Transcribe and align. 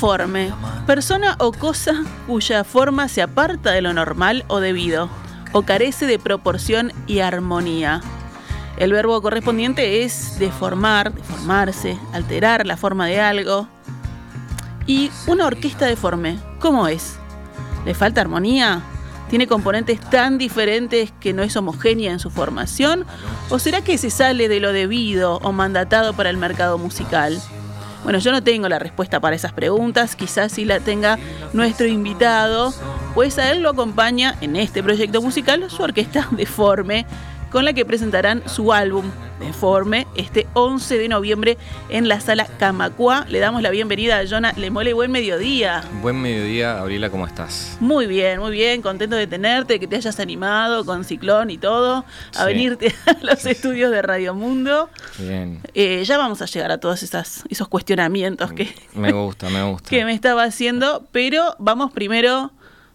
Deforme. 0.00 0.50
Persona 0.86 1.36
o 1.40 1.52
cosa 1.52 2.04
cuya 2.26 2.64
forma 2.64 3.06
se 3.06 3.20
aparta 3.20 3.72
de 3.72 3.82
lo 3.82 3.92
normal 3.92 4.46
o 4.48 4.58
debido, 4.58 5.10
o 5.52 5.60
carece 5.64 6.06
de 6.06 6.18
proporción 6.18 6.90
y 7.06 7.18
armonía. 7.18 8.00
El 8.78 8.94
verbo 8.94 9.20
correspondiente 9.20 10.02
es 10.02 10.38
deformar, 10.38 11.12
deformarse, 11.12 11.98
alterar 12.14 12.66
la 12.66 12.78
forma 12.78 13.08
de 13.08 13.20
algo. 13.20 13.68
¿Y 14.86 15.10
una 15.26 15.44
orquesta 15.44 15.84
deforme? 15.84 16.38
¿Cómo 16.60 16.88
es? 16.88 17.18
¿Le 17.84 17.92
falta 17.92 18.22
armonía? 18.22 18.80
¿Tiene 19.28 19.46
componentes 19.46 20.00
tan 20.00 20.38
diferentes 20.38 21.12
que 21.20 21.34
no 21.34 21.42
es 21.42 21.54
homogénea 21.56 22.10
en 22.10 22.20
su 22.20 22.30
formación? 22.30 23.04
¿O 23.50 23.58
será 23.58 23.82
que 23.82 23.98
se 23.98 24.08
sale 24.08 24.48
de 24.48 24.60
lo 24.60 24.72
debido 24.72 25.36
o 25.42 25.52
mandatado 25.52 26.14
para 26.14 26.30
el 26.30 26.38
mercado 26.38 26.78
musical? 26.78 27.38
Bueno, 28.02 28.18
yo 28.18 28.32
no 28.32 28.42
tengo 28.42 28.68
la 28.68 28.78
respuesta 28.78 29.20
para 29.20 29.36
esas 29.36 29.52
preguntas, 29.52 30.16
quizás 30.16 30.52
sí 30.52 30.64
la 30.64 30.80
tenga 30.80 31.18
nuestro 31.52 31.86
invitado, 31.86 32.72
pues 33.14 33.38
a 33.38 33.50
él 33.50 33.62
lo 33.62 33.70
acompaña 33.70 34.36
en 34.40 34.56
este 34.56 34.82
proyecto 34.82 35.20
musical 35.20 35.70
su 35.70 35.82
orquesta 35.82 36.28
Deforme, 36.32 37.06
con 37.50 37.64
la 37.64 37.72
que 37.72 37.84
presentarán 37.84 38.42
su 38.48 38.72
álbum 38.72 39.10
Deforme 39.40 40.06
este 40.16 40.46
11 40.52 40.98
de 40.98 41.08
noviembre 41.08 41.56
en 41.88 42.08
la 42.08 42.20
sala 42.20 42.44
Camacua. 42.58 43.24
Le 43.26 43.38
damos 43.38 43.62
la 43.62 43.70
bienvenida 43.70 44.18
a 44.18 44.26
Jonah 44.28 44.52
Lemole, 44.52 44.92
buen 44.92 45.10
mediodía. 45.10 45.82
Buen 46.02 46.20
mediodía, 46.20 46.74
Gabriela, 46.74 47.08
¿cómo 47.08 47.26
estás? 47.26 47.78
Muy 47.80 48.06
bien, 48.06 48.38
muy 48.38 48.52
bien, 48.52 48.82
contento 48.82 49.16
de 49.16 49.26
tenerte, 49.26 49.80
que 49.80 49.86
te 49.86 49.96
hayas 49.96 50.20
animado 50.20 50.84
con 50.84 51.04
Ciclón 51.04 51.48
y 51.48 51.56
todo, 51.56 52.04
a 52.36 52.40
Sí. 52.40 52.44
venirte 52.44 52.94
a 53.06 53.16
los 53.24 53.46
estudios 53.46 53.90
de 53.90 54.02
Radio 54.02 54.34
Mundo. 54.34 54.90
Bien. 55.18 55.60
Eh, 55.72 56.02
ya 56.04 56.18
vamos 56.18 56.42
a 56.42 56.44
llegar 56.44 56.70
a 56.70 56.78
todos 56.78 57.02
esas, 57.02 57.42
esos 57.48 57.66
cuestionamientos 57.66 58.52
que, 58.52 58.72
Me 58.94 59.10
gusta, 59.12 59.48
me 59.48 59.62
gusta. 59.62 59.88
que 59.90 60.04
me 60.04 60.12
estaba 60.12 60.44
haciendo, 60.44 61.06
pero 61.12 61.56
vamos 61.58 61.92
primero 61.92 62.52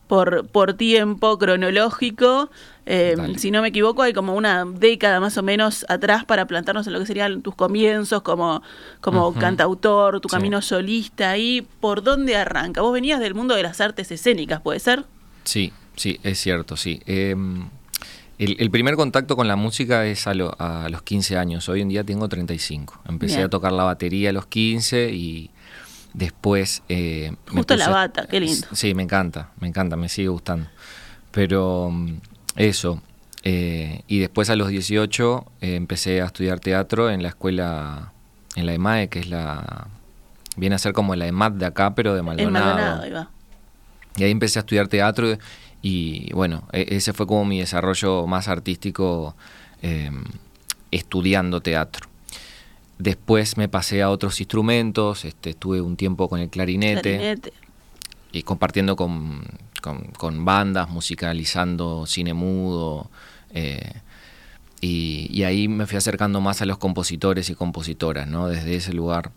por, 0.07 0.47
por 0.47 0.73
tiempo 0.75 1.37
cronológico. 1.37 2.49
Eh, 2.87 3.15
Dale. 3.17 3.39
si 3.39 3.49
no 3.49 3.61
me 3.63 3.69
equivoco, 3.69 4.03
hay 4.03 4.13
como 4.13 4.35
una 4.35 4.63
década 4.65 5.19
más 5.19 5.37
o 5.37 5.43
menos 5.43 5.85
atrás 5.89 6.23
para 6.25 6.45
plantarnos 6.45 6.85
en 6.85 6.93
lo 6.93 6.99
que 6.99 7.05
serían 7.07 7.41
tus 7.41 7.55
comienzos 7.55 8.21
como, 8.21 8.61
como 9.01 9.33
cantautor, 9.33 10.19
tu 10.21 10.29
Sí. 10.29 10.35
camino 10.35 10.61
solista 10.61 11.31
ahí. 11.31 11.65
¿Por 11.79 12.03
dónde 12.03 12.35
arranca? 12.35 12.81
Vos 12.81 12.93
venías 12.93 13.19
del 13.19 13.33
mundo 13.33 13.55
de 13.55 13.63
las 13.63 13.81
artes 13.81 14.11
escénicas, 14.11 14.61
¿puede 14.61 14.79
ser? 14.79 15.05
Sí, 15.45 15.73
sí, 15.95 16.19
es 16.23 16.39
cierto, 16.39 16.77
sí. 16.77 17.01
Eh, 17.07 17.35
el, 18.37 18.57
el 18.59 18.69
primer 18.69 18.95
contacto 18.95 19.35
con 19.35 19.47
la 19.47 19.55
música 19.55 20.05
es 20.05 20.27
a, 20.27 20.33
lo- 20.33 20.55
a 20.59 20.89
los 20.89 21.01
15 21.01 21.37
años. 21.37 21.67
Hoy 21.69 21.81
en 21.81 21.87
día 21.89 22.03
tengo 22.03 22.27
35. 22.27 23.01
Empecé 23.07 23.37
Bien. 23.37 23.45
a 23.47 23.49
tocar 23.49 23.71
la 23.71 23.83
batería 23.85 24.29
a 24.29 24.33
los 24.33 24.45
15 24.45 25.09
y 25.13 25.49
después... 26.15 26.81
eh, 26.89 27.35
Justo 27.47 27.75
la 27.75 27.89
bata, 27.89 28.25
qué 28.27 28.39
lindo. 28.39 28.67
Sí, 28.73 28.93
me 28.93 29.03
encanta, 29.03 29.49
me 29.59 29.67
encanta, 29.67 29.95
me 29.95 30.09
sigue 30.09 30.29
gustando. 30.29 30.67
Pero 31.31 31.89
mm, 31.91 32.13
eso. 32.55 33.01
eh, 33.43 34.01
y 34.07 34.19
después 34.19 34.49
a 34.49 34.55
los 34.55 34.69
18 34.69 35.45
eh, 35.61 35.75
empecé 35.75 36.21
a 36.21 36.25
estudiar 36.25 36.59
teatro 36.59 37.09
en 37.09 37.21
la 37.21 37.29
escuela, 37.29 38.13
en 38.55 38.65
la 38.65 38.73
EMAE, 38.73 39.09
que 39.09 39.19
es 39.19 39.29
la... 39.29 39.87
Viene 40.57 40.75
a 40.75 40.79
ser 40.79 40.93
como 40.93 41.15
la 41.15 41.27
EMAT 41.27 41.53
de 41.55 41.65
acá, 41.65 41.93
pero 41.95 42.13
de 42.13 42.19
En 42.19 42.25
Maldonado. 42.25 42.65
Maldonado, 42.65 43.01
ahí 43.03 43.11
va. 43.11 43.29
Y 44.15 44.23
ahí 44.23 44.31
empecé 44.31 44.59
a 44.59 44.61
estudiar 44.61 44.87
teatro 44.87 45.37
y 45.81 46.31
bueno, 46.33 46.63
e- 46.71 46.85
ese 46.95 47.11
fue 47.11 47.27
como 47.27 47.43
mi 47.43 47.59
desarrollo 47.59 48.25
más 48.25 48.47
artístico 48.47 49.35
eh, 49.81 50.09
estudiando 50.91 51.59
teatro. 51.61 52.04
Después 52.97 53.57
me 53.57 53.67
pasé 53.67 54.01
a 54.01 54.09
otros 54.09 54.39
instrumentos, 54.39 55.25
este, 55.25 55.49
estuve 55.51 55.81
un 55.81 55.97
tiempo 55.97 56.29
con 56.29 56.39
el 56.39 56.49
clarinete, 56.49 57.01
Clarinete. 57.01 57.53
y 58.31 58.43
compartiendo 58.43 58.95
con, 58.95 59.43
con- 59.81 60.05
con 60.17 60.45
bandas, 60.45 60.89
musicalizando 60.89 62.05
cine 62.05 62.33
mudo. 62.33 63.09
eh, 63.51 63.93
y, 64.81 65.27
y 65.31 65.43
ahí 65.43 65.67
me 65.67 65.87
fui 65.87 65.97
acercando 65.97 66.41
más 66.41 66.61
a 66.61 66.65
los 66.65 66.77
compositores 66.77 67.49
y 67.49 67.55
compositoras, 67.55 68.27
¿no? 68.27 68.47
Desde 68.47 68.75
ese 68.75 68.93
lugar, 68.93 69.31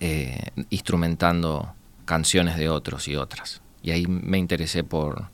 eh, 0.00 0.50
instrumentando 0.70 1.74
canciones 2.04 2.56
de 2.56 2.68
otros 2.68 3.08
y 3.08 3.16
otras. 3.16 3.60
Y 3.82 3.90
ahí 3.90 4.06
me 4.06 4.38
interesé 4.38 4.84
por, 4.84 5.28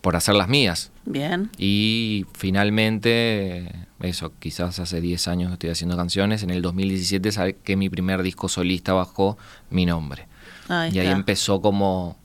por 0.00 0.16
hacer 0.16 0.34
las 0.34 0.48
mías. 0.48 0.90
Bien. 1.04 1.50
Y 1.58 2.26
finalmente, 2.34 3.70
eso, 4.00 4.32
quizás 4.38 4.78
hace 4.78 5.00
10 5.00 5.28
años 5.28 5.52
estoy 5.52 5.70
haciendo 5.70 5.96
canciones. 5.96 6.42
En 6.42 6.50
el 6.50 6.62
2017 6.62 7.32
saqué 7.32 7.76
mi 7.76 7.90
primer 7.90 8.22
disco 8.22 8.48
solista 8.48 8.92
bajo 8.92 9.36
mi 9.70 9.86
nombre. 9.86 10.26
Ahí 10.68 10.92
y 10.94 10.98
ahí 11.00 11.08
empezó 11.08 11.60
como, 11.60 12.16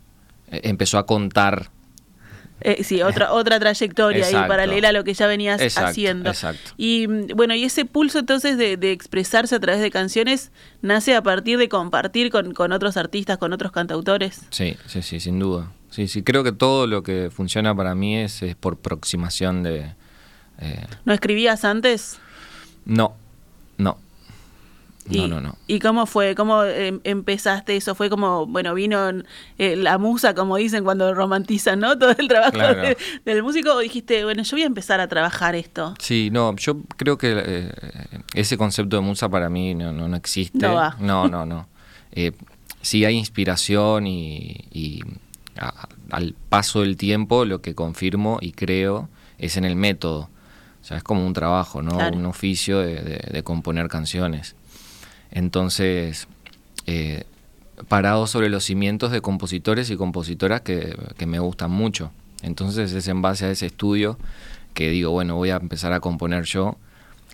eh, 0.51 0.61
empezó 0.63 0.97
a 0.97 1.05
contar. 1.05 1.69
Eh, 2.61 2.83
sí, 2.83 3.01
otra, 3.01 3.33
otra 3.33 3.59
trayectoria 3.59 4.25
ahí 4.25 4.33
paralela 4.47 4.89
a 4.89 4.91
lo 4.93 5.03
que 5.03 5.13
ya 5.13 5.27
venías 5.27 5.59
Exacto, 5.59 5.89
haciendo. 5.89 6.29
exacto. 6.29 6.71
Y 6.77 7.07
mm, 7.07 7.27
bueno, 7.35 7.53
y 7.55 7.63
ese 7.65 7.83
pulso 7.85 8.19
entonces 8.19 8.57
de, 8.57 8.77
de 8.77 8.91
expresarse 8.91 9.55
a 9.55 9.59
través 9.59 9.81
de 9.81 9.91
canciones 9.91 10.51
nace 10.81 11.15
a 11.15 11.21
partir 11.21 11.57
de 11.57 11.67
compartir 11.67 12.31
con, 12.31 12.53
con 12.53 12.71
otros 12.71 12.95
artistas, 12.95 13.37
con 13.37 13.51
otros 13.51 13.71
cantautores. 13.73 14.41
Sí, 14.51 14.77
sí, 14.87 15.01
sí, 15.01 15.19
sin 15.19 15.39
duda. 15.39 15.71
Sí, 15.95 16.07
sí, 16.09 16.23
creo 16.23 16.43
que 16.43 16.51
todo 16.51 16.87
lo 16.87 17.03
que 17.03 17.29
funciona 17.33 17.73
para 17.73 17.95
mí 17.95 18.17
es, 18.17 18.41
es 18.43 18.55
por 18.55 18.73
aproximación 18.73 19.63
de... 19.63 19.93
eh, 20.59 20.85
¿No 21.05 21.13
escribías 21.13 21.63
antes? 21.63 22.19
no, 22.85 23.13
no. 23.77 23.97
Y, 25.09 25.19
No, 25.19 25.27
no, 25.27 25.39
no. 25.41 25.55
¿Y 25.67 25.79
cómo 25.79 26.07
fue? 26.07 26.33
¿Cómo 26.33 26.63
em, 26.63 26.99
empezaste 27.03 27.75
eso? 27.77 27.93
¿Fue 27.93 28.09
como, 28.09 28.47
bueno, 28.47 28.73
vino 28.73 29.09
eh, 29.59 29.75
la 29.75 29.99
musa, 29.99 30.33
como 30.33 30.57
dicen 30.57 30.83
cuando 30.83 31.13
romantizan, 31.13 31.79
¿no? 31.79 31.95
Todo 31.99 32.09
el 32.17 32.27
trabajo 32.27 32.53
Claro. 32.53 32.81
de- 32.81 32.97
del 33.23 33.43
músico. 33.43 33.73
¿O 33.75 33.79
dijiste, 33.79 34.23
bueno, 34.25 34.41
yo 34.41 34.55
voy 34.57 34.63
a 34.63 34.65
empezar 34.65 34.99
a 34.99 35.07
trabajar 35.07 35.53
esto? 35.53 35.93
Sí, 35.99 36.29
no, 36.31 36.55
yo 36.55 36.81
creo 36.97 37.17
que 37.19 37.35
eh, 37.37 37.71
ese 38.33 38.57
concepto 38.57 38.95
de 38.95 39.03
musa 39.03 39.29
para 39.29 39.47
mí 39.47 39.75
no, 39.75 39.93
no, 39.93 40.07
no 40.07 40.17
existe. 40.17 40.57
No 40.57 40.73
va. 40.73 40.97
No, 40.99 41.27
no, 41.27 41.45
no. 41.45 41.67
Eh, 42.11 42.31
sí 42.81 43.05
hay 43.05 43.15
inspiración 43.15 44.07
y, 44.07 44.65
y 44.71 45.01
a- 45.57 45.87
al 46.11 46.35
paso 46.49 46.81
del 46.81 46.97
tiempo 46.97 47.45
lo 47.45 47.61
que 47.61 47.75
confirmo 47.75 48.39
y 48.41 48.51
creo 48.51 49.09
es 49.37 49.57
en 49.57 49.65
el 49.65 49.75
método. 49.75 50.29
O 50.81 50.87
sea, 50.87 50.97
es 50.97 51.03
como 51.03 51.25
un 51.25 51.33
trabajo, 51.33 51.81
¿no? 51.81 51.91
Claro. 51.95 52.15
Un 52.17 52.25
oficio 52.25 52.79
de, 52.79 52.95
de- 53.01 53.29
de 53.31 53.43
componer 53.43 53.87
canciones. 53.87 54.55
Entonces, 55.31 56.27
eh, 56.85 57.23
parado 57.87 58.27
sobre 58.27 58.49
los 58.49 58.63
cimientos 58.63 59.11
de 59.11 59.21
compositores 59.21 59.89
y 59.89 59.97
compositoras 59.97 60.61
que, 60.61 60.97
que 61.17 61.25
me 61.25 61.39
gustan 61.39 61.71
mucho. 61.71 62.11
Entonces 62.41 62.93
es 62.93 63.07
en 63.07 63.21
base 63.21 63.45
a 63.45 63.51
ese 63.51 63.65
estudio 63.65 64.17
que 64.73 64.89
digo, 64.89 65.11
bueno, 65.11 65.35
voy 65.35 65.49
a 65.49 65.55
empezar 65.57 65.91
a 65.93 65.99
componer 65.99 66.43
yo. 66.45 66.77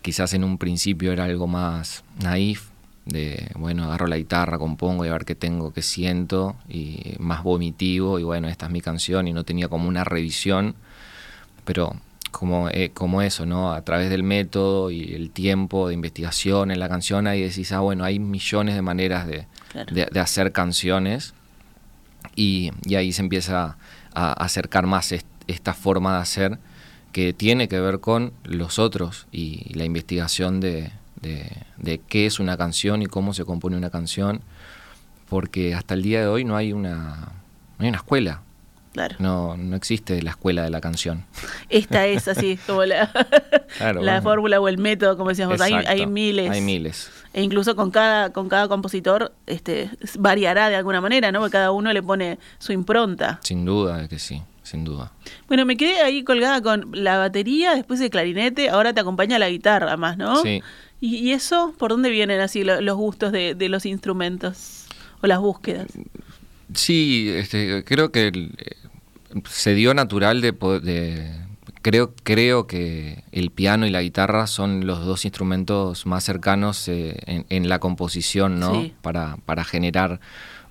Quizás 0.02 0.34
en 0.34 0.44
un 0.44 0.58
principio 0.58 1.12
era 1.12 1.26
algo 1.26 1.46
más 1.48 2.04
naif, 2.24 2.70
de, 3.06 3.50
bueno, 3.56 3.86
agarro 3.86 4.08
la 4.08 4.18
guitarra, 4.18 4.58
compongo 4.60 5.06
y 5.06 5.10
a 5.10 5.14
ver 5.14 5.26
qué 5.26 5.36
tengo, 5.36 5.74
qué 5.74 5.82
siento, 5.82 6.56
y 6.70 7.16
más 7.20 7.44
vomitivo, 7.44 8.20
y 8.20 8.24
bueno, 8.24 8.48
esta 8.48 8.68
es 8.68 8.72
mi 8.72 8.82
canción, 8.82 9.28
y 9.28 9.34
no 9.34 9.44
tenía 9.44 9.68
como 9.68 9.88
una 9.88 10.04
revisión, 10.04 10.76
pero 11.66 11.96
como, 12.32 12.70
eh, 12.70 12.92
como 12.94 13.22
eso, 13.22 13.46
¿no? 13.46 13.74
A 13.74 13.82
través 13.82 14.10
del 14.10 14.24
método 14.24 14.90
y 14.92 15.14
el 15.14 15.32
tiempo 15.32 15.88
de 15.88 15.94
investigación 15.96 16.72
en 16.72 16.80
la 16.80 16.88
canción, 16.88 17.28
ahí 17.28 17.42
decís, 17.42 17.72
ah, 17.72 17.80
bueno, 17.82 18.04
hay 18.04 18.20
millones 18.20 18.76
de 18.76 18.82
maneras 18.82 19.28
de, 19.28 19.48
Claro. 19.72 19.94
de- 19.94 20.06
de 20.12 20.20
hacer 20.20 20.52
canciones, 20.52 21.34
y, 22.36 22.72
y 22.86 22.96
ahí 22.96 23.12
se 23.12 23.22
empieza 23.22 23.78
a 24.14 24.34
acercar 24.34 24.86
más 24.88 25.12
est- 25.12 25.26
esta 25.48 25.74
forma 25.74 26.16
de 26.16 26.22
hacer 26.22 26.60
que 27.12 27.34
tiene 27.34 27.68
que 27.68 27.80
ver 27.80 28.00
con 28.00 28.32
los 28.44 28.80
otros 28.80 29.28
y 29.34 29.74
la 29.74 29.84
investigación 29.84 30.62
de, 30.62 30.92
de, 31.22 31.50
de 31.78 32.00
qué 32.00 32.26
es 32.26 32.40
una 32.40 32.58
canción 32.58 33.02
y 33.02 33.06
cómo 33.08 33.34
se 33.34 33.46
compone 33.46 33.78
una 33.78 33.90
canción, 33.90 34.42
porque 35.30 35.74
hasta 35.76 35.94
el 35.94 36.02
día 36.04 36.22
de 36.22 36.28
hoy 36.28 36.44
no 36.44 36.56
hay 36.58 36.74
una, 36.74 37.32
no 37.78 37.84
hay 37.84 37.90
una 37.90 37.98
escuela. 37.98 38.42
Claro. 38.94 39.16
No, 39.20 39.56
no 39.56 39.78
existe 39.78 40.22
la 40.22 40.32
escuela 40.32 40.64
de 40.64 40.70
la 40.70 40.82
canción. 40.82 41.24
Esta 41.70 42.08
es 42.08 42.28
así, 42.28 42.58
como 42.68 42.84
la, 42.84 43.10
Claro, 43.78 44.02
la 44.02 44.12
bueno. 44.16 44.22
fórmula 44.22 44.60
o 44.60 44.68
el 44.68 44.78
método, 44.80 45.16
como 45.16 45.30
decíamos. 45.30 45.62
Hay, 45.62 45.74
hay 45.74 46.06
miles. 46.06 46.52
Hay 46.52 46.60
miles. 46.60 47.10
E 47.34 47.42
incluso 47.42 47.78
con 47.78 47.90
cada, 47.92 48.34
con 48.34 48.50
cada 48.50 48.68
compositor 48.68 49.32
este, 49.48 49.90
variará 50.20 50.68
de 50.70 50.76
alguna 50.76 51.00
manera, 51.00 51.32
¿no? 51.32 51.40
Porque 51.40 51.54
cada 51.54 51.72
uno 51.72 51.94
le 51.94 52.04
pone 52.04 52.38
su 52.60 52.74
impronta. 52.74 53.40
Sin 53.44 53.64
duda 53.64 54.10
que 54.10 54.20
sí, 54.20 54.44
sin 54.62 54.84
duda. 54.84 55.14
Bueno, 55.48 55.66
me 55.66 55.78
quedé 55.78 56.02
ahí 56.02 56.26
colgada 56.26 56.62
con 56.62 56.90
la 56.92 57.18
batería, 57.18 57.74
después 57.76 58.02
el 58.02 58.10
clarinete, 58.10 58.70
ahora 58.70 58.92
te 58.94 59.00
acompaña 59.00 59.40
la 59.40 59.48
guitarra 59.50 59.96
más, 59.96 60.18
¿no? 60.18 60.42
Sí. 60.42 60.62
¿Y, 61.02 61.16
y 61.18 61.32
eso 61.34 61.74
por 61.78 61.90
dónde 61.92 62.10
vienen 62.10 62.40
así 62.40 62.64
lo- 62.64 62.80
los 62.80 62.96
gustos 62.96 63.32
de, 63.34 63.56
de 63.56 63.68
los 63.70 63.86
instrumentos 63.86 64.86
o 65.22 65.28
las 65.28 65.40
búsquedas? 65.40 65.88
Sí, 66.74 67.30
este, 67.36 67.84
creo 67.84 68.12
que 68.12 68.28
el- 68.30 68.54
eh, 68.60 68.76
se 69.50 69.74
dio 69.74 69.94
natural 69.94 70.40
de, 70.42 70.52
de- 70.52 71.32
creo 71.82 72.14
creo 72.24 72.68
que 72.68 73.24
el 73.32 73.50
piano 73.50 73.86
y 73.88 73.90
la 73.90 74.02
guitarra 74.02 74.46
son 74.48 74.86
los 74.86 75.04
dos 75.06 75.26
instrumentos 75.26 76.06
más 76.06 76.24
cercanos 76.24 76.88
eh, 76.88 77.18
en, 77.26 77.46
en 77.50 77.68
la 77.68 77.80
composición, 77.80 78.60
¿no? 78.60 78.82
Sí. 78.82 78.94
Para, 79.02 79.38
para 79.46 79.64
generar 79.66 80.20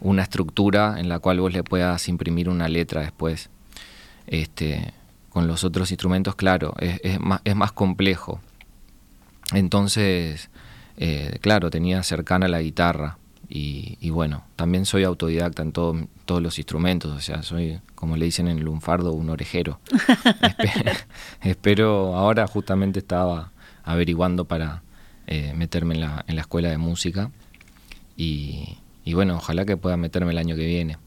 una 0.00 0.22
estructura 0.22 0.94
en 0.98 1.08
la 1.08 1.18
cual 1.18 1.40
vos 1.40 1.52
le 1.52 1.62
puedas 1.64 2.08
imprimir 2.08 2.48
una 2.48 2.68
letra 2.68 3.02
después. 3.02 3.50
Este, 4.26 4.92
con 5.28 5.46
los 5.46 5.64
otros 5.64 5.90
instrumentos, 5.90 6.34
claro, 6.36 6.74
es, 6.78 7.00
es 7.02 7.20
más, 7.20 7.40
es 7.44 7.54
más 7.56 7.72
complejo. 7.72 8.40
Entonces, 9.52 10.50
eh, 10.96 11.38
claro, 11.40 11.70
tenía 11.70 12.02
cercana 12.02 12.48
la 12.48 12.60
guitarra. 12.62 13.18
Y, 13.48 13.98
y 14.00 14.10
bueno, 14.10 14.44
también 14.54 14.86
soy 14.86 15.02
autodidacta 15.02 15.62
en 15.62 15.72
todo- 15.72 16.06
todos 16.24 16.40
los 16.40 16.58
instrumentos, 16.58 17.10
o 17.10 17.20
sea, 17.20 17.42
soy, 17.42 17.80
como 17.96 18.16
le 18.16 18.24
dicen 18.26 18.46
en 18.46 18.58
el 18.58 18.64
lunfardo, 18.64 19.12
un 19.12 19.28
orejero. 19.28 19.80
Espe- 19.90 20.96
espero, 21.42 22.14
ahora 22.14 22.46
justamente 22.46 23.00
estaba 23.00 23.50
averiguando 23.82 24.44
para 24.44 24.82
eh, 25.26 25.52
meterme 25.56 25.94
en 25.94 26.00
la, 26.02 26.24
en 26.28 26.36
la 26.36 26.42
escuela 26.42 26.68
de 26.70 26.78
música 26.78 27.32
y, 28.16 28.76
y 29.04 29.14
bueno, 29.14 29.36
ojalá 29.36 29.64
que 29.64 29.76
pueda 29.76 29.96
meterme 29.96 30.30
el 30.30 30.38
año 30.38 30.54
que 30.54 30.66
viene. 30.66 30.98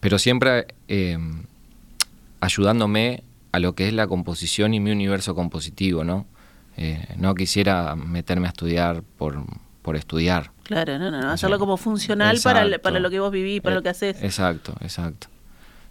Pero 0.00 0.18
siempre 0.18 0.66
eh, 0.88 1.18
ayudándome 2.40 3.22
a 3.52 3.58
lo 3.58 3.74
que 3.74 3.86
es 3.88 3.94
la 3.94 4.06
composición 4.06 4.74
y 4.74 4.80
mi 4.80 4.90
universo 4.90 5.34
compositivo, 5.34 6.04
¿no? 6.04 6.26
Eh, 6.76 7.06
no 7.16 7.34
quisiera 7.34 7.94
meterme 7.96 8.46
a 8.46 8.50
estudiar 8.50 9.02
por, 9.16 9.42
por 9.82 9.96
estudiar. 9.96 10.50
Claro, 10.64 10.98
no, 10.98 11.10
no, 11.10 11.20
no, 11.22 11.30
hacerlo 11.30 11.58
como 11.58 11.76
funcional 11.76 12.38
para, 12.42 12.64
exacto. 12.64 12.82
para 12.82 13.00
lo 13.00 13.08
que 13.10 13.20
vos 13.20 13.30
vivís, 13.32 13.60
para 13.62 13.74
Eh, 13.74 13.76
lo 13.78 13.82
que 13.82 13.88
haces. 13.88 14.22
Exacto, 14.22 14.74
exacto. 14.80 15.28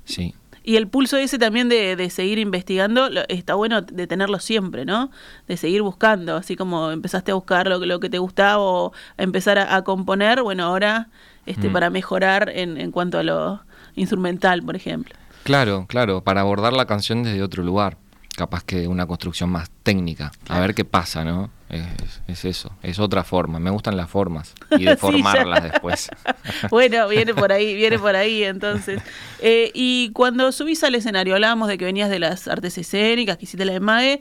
Sí. 0.03 0.35
Y 0.63 0.77
el 0.77 0.87
pulso 0.87 1.17
ese 1.17 1.37
también 1.37 1.69
de, 1.69 1.95
de 1.95 2.09
seguir 2.09 2.39
investigando, 2.39 3.09
lo- 3.09 3.21
está 3.29 3.53
bueno 3.55 3.81
de 3.83 4.07
tenerlo 4.07 4.39
siempre, 4.39 4.83
¿no? 4.83 5.11
De 5.47 5.57
seguir 5.57 5.81
buscando, 5.83 6.35
así 6.37 6.55
como 6.55 6.91
empezaste 6.91 7.31
a 7.31 7.35
buscar 7.35 7.67
lo, 7.67 7.79
que- 7.79 7.85
lo 7.85 7.99
que 7.99 8.09
te 8.09 8.17
gustaba 8.17 8.57
o 8.59 8.91
empezar 9.17 9.57
a, 9.59 9.75
a 9.75 9.83
componer, 9.83 10.41
bueno, 10.41 10.63
ahora 10.65 11.07
este, 11.45 11.69
Mm. 11.69 11.73
para 11.73 11.89
mejorar 11.91 12.49
en, 12.49 12.77
en 12.79 12.91
cuanto 12.91 13.19
a 13.19 13.23
lo 13.23 13.61
instrumental, 13.95 14.63
por 14.63 14.75
ejemplo. 14.75 15.13
Claro, 15.43 15.85
claro, 15.87 16.21
para 16.21 16.41
abordar 16.41 16.73
la 16.73 16.85
canción 16.87 17.21
desde 17.21 17.43
otro 17.43 17.61
lugar, 17.63 17.97
capaz 18.35 18.63
que 18.63 18.87
una 18.87 19.05
construcción 19.05 19.49
más 19.49 19.69
técnica, 19.83 20.31
a 20.47 20.59
ver 20.59 20.73
qué 20.75 20.85
pasa, 20.85 21.23
¿no? 21.23 21.49
Es, 21.69 21.83
es 22.27 22.45
eso, 22.45 22.71
es 22.83 22.99
otra 22.99 23.23
forma, 23.23 23.59
me 23.59 23.69
gustan 23.71 23.97
las 23.97 24.09
formas 24.09 24.53
y 24.71 24.77
Sí, 24.77 24.85
deformarlas 24.85 25.63
ya. 25.63 25.69
después. 25.69 26.09
Bueno, 26.69 27.07
viene 27.07 27.33
por 27.33 27.51
ahí, 27.51 27.73
viene 27.75 27.97
por 27.99 28.15
ahí 28.15 28.43
entonces. 28.43 29.01
Eh, 29.41 29.71
y 29.73 30.11
cuando 30.11 30.51
subís 30.51 30.83
al 30.83 30.95
escenario, 30.95 31.33
hablábamos 31.33 31.67
de 31.67 31.77
que 31.77 31.85
venías 31.85 32.09
de 32.09 32.19
las 32.19 32.47
artes 32.47 32.77
escénicas, 32.77 33.37
que 33.37 33.45
hiciste 33.45 33.65
la 33.65 33.73
de 33.73 33.79
MAE, 33.79 34.19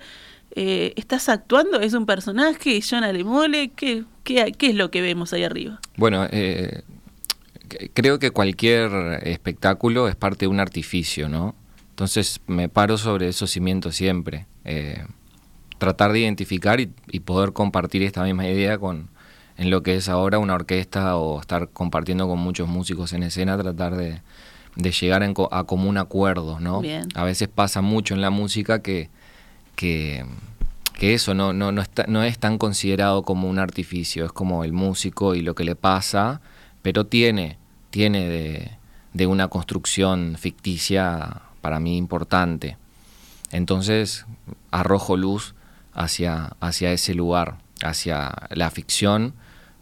eh, 0.56 0.92
¿estás 0.96 1.28
actuando? 1.28 1.80
¿Es 1.80 1.94
un 1.94 2.06
personaje? 2.06 2.76
¿Es 2.76 2.88
John 2.88 3.04
Alemole? 3.04 3.70
¿Qué, 3.76 4.04
qué, 4.22 4.52
¿Qué 4.56 4.68
es 4.68 4.74
lo 4.74 4.90
que 4.90 5.00
vemos 5.02 5.32
ahí 5.32 5.42
arriba? 5.44 5.80
Bueno, 5.96 6.26
eh, 6.30 6.82
creo 7.92 8.18
que 8.18 8.30
cualquier 8.30 8.90
espectáculo 9.22 10.08
es 10.08 10.16
parte 10.16 10.44
de 10.44 10.48
un 10.48 10.60
artificio, 10.60 11.28
¿no? 11.28 11.54
Entonces 11.94 12.40
me 12.48 12.68
paro 12.68 12.98
sobre 12.98 13.28
esos 13.28 13.52
cimientos 13.52 13.94
siempre. 13.94 14.46
eh, 14.64 15.04
tratar 15.78 16.12
de 16.12 16.20
identificar 16.20 16.80
y, 16.80 16.92
y 17.08 17.20
poder 17.20 17.52
compartir 17.52 18.02
esta 18.02 18.24
misma 18.24 18.48
idea 18.48 18.78
con 18.78 19.10
en 19.56 19.70
lo 19.70 19.82
que 19.82 19.94
es 19.94 20.08
ahora 20.08 20.38
una 20.38 20.54
orquesta 20.54 21.16
o 21.16 21.40
estar 21.40 21.68
compartiendo 21.68 22.26
con 22.26 22.40
muchos 22.40 22.68
músicos 22.68 23.12
en 23.12 23.22
escena, 23.22 23.56
tratar 23.56 23.94
de, 23.94 24.20
de 24.74 24.90
llegar 24.90 25.22
en 25.22 25.34
a 25.50 25.64
común 25.64 25.96
acuerdo, 25.98 26.58
¿no? 26.58 26.80
Bien. 26.80 27.06
A 27.14 27.22
veces 27.22 27.48
pasa 27.48 27.80
mucho 27.80 28.14
en 28.14 28.20
la 28.20 28.30
música 28.30 28.82
que, 28.82 29.10
que, 29.76 30.24
que 30.98 31.14
eso 31.14 31.34
no, 31.34 31.52
no, 31.52 31.70
no, 31.70 31.82
está, 31.82 32.06
no 32.08 32.24
es 32.24 32.38
tan 32.38 32.58
considerado 32.58 33.22
como 33.22 33.48
un 33.48 33.60
artificio, 33.60 34.24
es 34.24 34.32
como 34.32 34.64
el 34.64 34.72
músico 34.72 35.36
y 35.36 35.42
lo 35.42 35.54
que 35.54 35.64
le 35.64 35.76
pasa, 35.76 36.40
pero 36.82 37.06
tiene, 37.06 37.58
tiene 37.90 38.28
de, 38.28 38.70
de 39.12 39.26
una 39.26 39.46
construcción 39.46 40.36
ficticia 40.36 41.42
para 41.64 41.80
mí 41.80 41.96
importante. 41.96 42.76
Entonces 43.50 44.26
arrojo 44.70 45.16
luz 45.16 45.54
hacia, 45.94 46.52
hacia 46.60 46.92
ese 46.92 47.14
lugar, 47.14 47.56
hacia 47.82 48.32
la 48.50 48.70
ficción, 48.70 49.32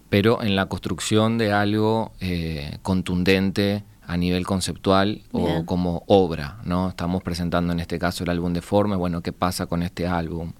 pero 0.08 0.43
en 0.44 0.55
la 0.55 0.67
construcción 0.67 1.38
de 1.38 1.52
algo 1.52 2.12
eh, 2.20 2.79
contundente 2.82 3.82
a 4.06 4.17
nivel 4.17 4.46
conceptual 4.46 5.23
Bien. 5.32 5.62
o 5.62 5.67
como 5.67 6.05
obra, 6.06 6.58
¿no? 6.64 6.88
Estamos 6.88 7.20
presentando 7.25 7.73
en 7.73 7.81
este 7.81 7.99
caso 7.99 8.23
el 8.23 8.31
álbum 8.31 8.52
Deforme, 8.52 8.94
bueno, 8.94 9.20
¿qué 9.20 9.32
pasa 9.32 9.67
con 9.67 9.82
este 9.82 10.06
álbum? 10.06 10.52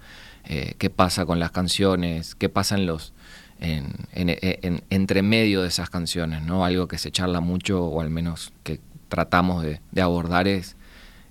Eh, 0.45 0.75
¿Qué 0.79 0.91
pasa 0.91 1.25
con 1.25 1.39
las 1.39 1.53
canciones? 1.53 2.35
¿Qué 2.35 2.49
pasa 2.49 2.75
en 2.75 2.87
los 2.87 3.13
en, 3.61 3.93
en- 4.13 4.37
en- 4.41 4.83
entre 4.91 5.23
medio 5.23 5.63
de 5.63 5.69
esas 5.69 5.89
canciones, 5.89 6.43
¿no? 6.43 6.65
Algo 6.65 6.89
que 6.89 6.99
se 6.99 7.13
charla 7.13 7.39
mucho, 7.41 7.85
o 7.85 8.01
al 8.01 8.11
menos 8.11 8.53
que 8.65 8.81
tratamos 9.09 9.63
de, 9.63 9.81
de 9.93 10.03
abordar 10.03 10.49
es 10.49 10.75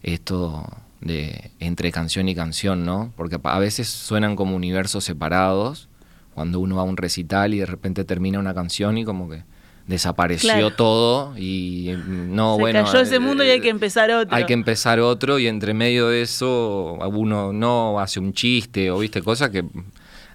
esto 0.04 0.66
de 1.02 1.52
entre 1.60 1.92
canción 1.92 2.30
y 2.30 2.36
canción, 2.36 2.86
¿no? 2.86 3.12
Porque 3.16 3.40
a 3.44 3.60
veces 3.60 3.88
suenan 3.90 4.36
como 4.36 4.56
universos 4.56 5.04
separados, 5.04 5.88
cuando 6.34 6.60
uno 6.60 6.76
va 6.78 6.82
a 6.84 6.86
un 6.86 6.98
recital 6.98 7.54
y 7.54 7.60
de 7.60 7.66
repente 7.66 8.04
termina 8.06 8.40
una 8.40 8.54
canción 8.54 8.98
y 8.98 9.04
como 9.06 9.30
que 9.30 9.44
desapareció 9.88 10.50
Claro. 10.52 10.72
todo 10.76 11.38
y 11.38 11.94
no, 12.06 12.56
Se 12.56 12.62
bueno... 12.62 12.84
cayó 12.86 13.00
ese 13.02 13.20
mundo 13.20 13.44
y 13.44 13.50
hay 13.50 13.60
que 13.62 13.70
empezar 13.70 14.12
otro. 14.12 14.34
Hay 14.36 14.46
que 14.46 14.54
empezar 14.54 15.00
otro 15.00 15.40
y 15.40 15.48
entre 15.48 15.74
medio 15.74 16.08
de 16.08 16.22
eso 16.22 16.94
uno 17.12 17.52
no 17.52 18.00
hace 18.00 18.20
un 18.20 18.32
chiste 18.34 18.92
o 18.92 19.00
viste 19.00 19.22
cosas 19.22 19.50
que 19.50 19.66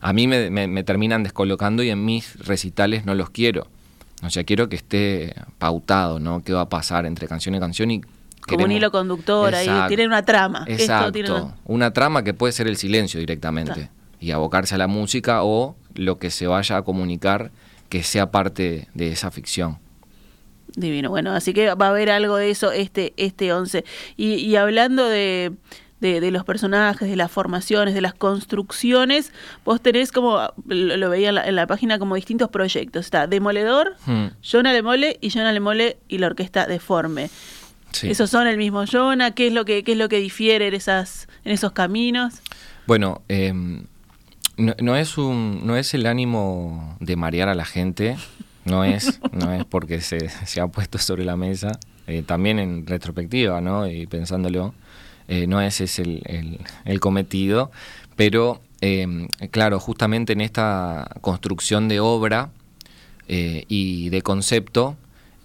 a 0.00 0.12
mí 0.12 0.26
me, 0.26 0.50
me- 0.50 0.66
me 0.68 0.84
terminan 0.84 1.22
descolocando 1.22 1.82
y 1.82 1.90
en 1.90 2.04
mis 2.04 2.36
recitales 2.44 3.06
no 3.06 3.14
los 3.14 3.30
quiero. 3.30 3.66
O 4.22 4.30
sea, 4.30 4.44
quiero 4.44 4.68
que 4.68 4.76
esté 4.76 5.34
pautado, 5.58 6.18
¿no? 6.18 6.42
¿Qué 6.42 6.52
va 6.52 6.62
a 6.62 6.68
pasar 6.68 7.06
entre 7.06 7.28
canción 7.28 7.54
y 7.54 7.60
canción? 7.60 7.90
Y 7.90 8.02
Como 8.48 8.64
un 8.64 8.72
hilo 8.72 8.90
conductor 8.90 9.54
ahí, 9.54 9.66
Exacto. 9.66 9.88
tiene 9.88 10.06
una 10.06 10.22
trama. 10.24 10.64
Esto 10.66 10.82
Exacto. 10.82 11.12
tiene 11.12 11.30
una- 11.32 11.54
Una 11.64 11.92
trama 11.92 12.22
que 12.22 12.34
puede 12.34 12.52
ser 12.52 12.66
el 12.68 12.76
silencio 12.76 13.18
directamente 13.20 13.72
Claro. 13.72 13.90
y 14.20 14.30
abocarse 14.30 14.74
a 14.74 14.78
la 14.78 14.86
música 14.86 15.42
o 15.42 15.76
lo 15.94 16.18
que 16.18 16.30
se 16.30 16.46
vaya 16.46 16.76
a 16.76 16.82
comunicar 16.82 17.50
que 17.88 18.02
sea 18.02 18.30
parte 18.30 18.88
de 18.94 19.08
esa 19.12 19.30
ficción. 19.30 19.78
Divino, 20.74 21.08
bueno, 21.10 21.32
así 21.32 21.54
que 21.54 21.72
va 21.74 21.86
a 21.86 21.90
haber 21.90 22.10
algo 22.10 22.36
de 22.36 22.50
eso 22.50 22.70
este, 22.72 23.14
este 23.16 23.52
11. 23.52 23.84
Y, 24.16 24.34
y 24.34 24.56
hablando 24.56 25.08
de, 25.08 25.52
de, 26.00 26.20
de 26.20 26.30
los 26.30 26.44
personajes, 26.44 27.08
de 27.08 27.16
las 27.16 27.30
formaciones, 27.30 27.94
de 27.94 28.00
las 28.02 28.12
construcciones, 28.12 29.32
vos 29.64 29.80
tenés 29.80 30.12
como, 30.12 30.38
lo, 30.66 30.96
lo 30.96 31.08
veía 31.08 31.30
en 31.30 31.36
la, 31.36 31.46
en 31.48 31.54
la 31.56 31.66
página, 31.66 31.98
como 31.98 32.14
distintos 32.16 32.50
proyectos. 32.50 33.06
Está 33.06 33.26
Demoledor, 33.26 33.94
Hmm, 34.06 34.26
Jonah 34.42 34.72
Lemole 34.72 35.16
y 35.22 35.30
Jonah 35.30 35.52
Lemole 35.52 35.96
y 36.08 36.18
la 36.18 36.26
orquesta 36.26 36.66
Deforme. 36.66 37.30
Sí. 38.00 38.08
¿Esos 38.10 38.30
son 38.30 38.46
el 38.46 38.56
mismo 38.56 38.84
Jonah? 38.90 39.32
¿Qué 39.32 39.48
es 39.48 39.52
lo 39.52 39.64
que, 39.64 39.82
qué 39.84 39.92
es 39.92 39.98
lo 39.98 40.08
que 40.08 40.18
difiere 40.18 40.68
en, 40.68 40.74
esas, 40.74 41.28
en 41.44 41.52
esos 41.52 41.72
caminos? 41.72 42.34
Bueno, 42.86 43.22
eh, 43.28 43.52
no, 44.56 44.74
no 44.80 44.96
es 44.96 45.18
un, 45.18 45.62
no 45.66 45.76
es 45.76 45.92
el 45.94 46.06
ánimo 46.06 46.96
de 47.00 47.16
marear 47.16 47.48
a 47.48 47.54
la 47.54 47.64
gente, 47.64 48.16
no 48.64 48.84
es, 48.84 49.20
no 49.32 49.52
es 49.52 49.64
porque 49.64 50.00
se, 50.00 50.28
se 50.28 50.60
ha 50.60 50.66
puesto 50.68 50.98
sobre 50.98 51.24
la 51.24 51.36
mesa, 51.36 51.78
eh, 52.06 52.22
también 52.24 52.58
en 52.58 52.86
retrospectiva, 52.86 53.60
¿no? 53.60 53.86
Y 53.86 54.06
pensándolo, 54.06 54.74
eh, 55.28 55.46
no 55.46 55.60
ese 55.60 55.84
es 55.84 55.98
el, 55.98 56.22
el- 56.26 56.60
el 56.84 57.00
cometido, 57.00 57.70
pero 58.14 58.60
eh, 58.80 59.26
claro, 59.50 59.80
justamente 59.80 60.32
en 60.34 60.40
esta 60.40 61.08
construcción 61.20 61.88
de 61.88 61.98
obra 62.00 62.50
eh, 63.28 63.64
y 63.68 64.08
de 64.10 64.22
concepto, 64.22 64.96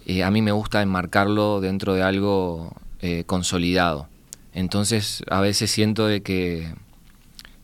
eh, 0.06 0.22
a 0.24 0.30
mí 0.30 0.42
me 0.42 0.52
gusta 0.52 0.82
enmarcarlo 0.82 1.60
dentro 1.60 1.94
de 1.94 2.02
algo 2.02 2.74
eh, 3.00 3.24
consolidado. 3.26 4.08
Entonces, 4.54 5.22
a 5.30 5.40
veces 5.40 5.70
siento 5.70 6.06
de 6.06 6.22
que 6.22 6.74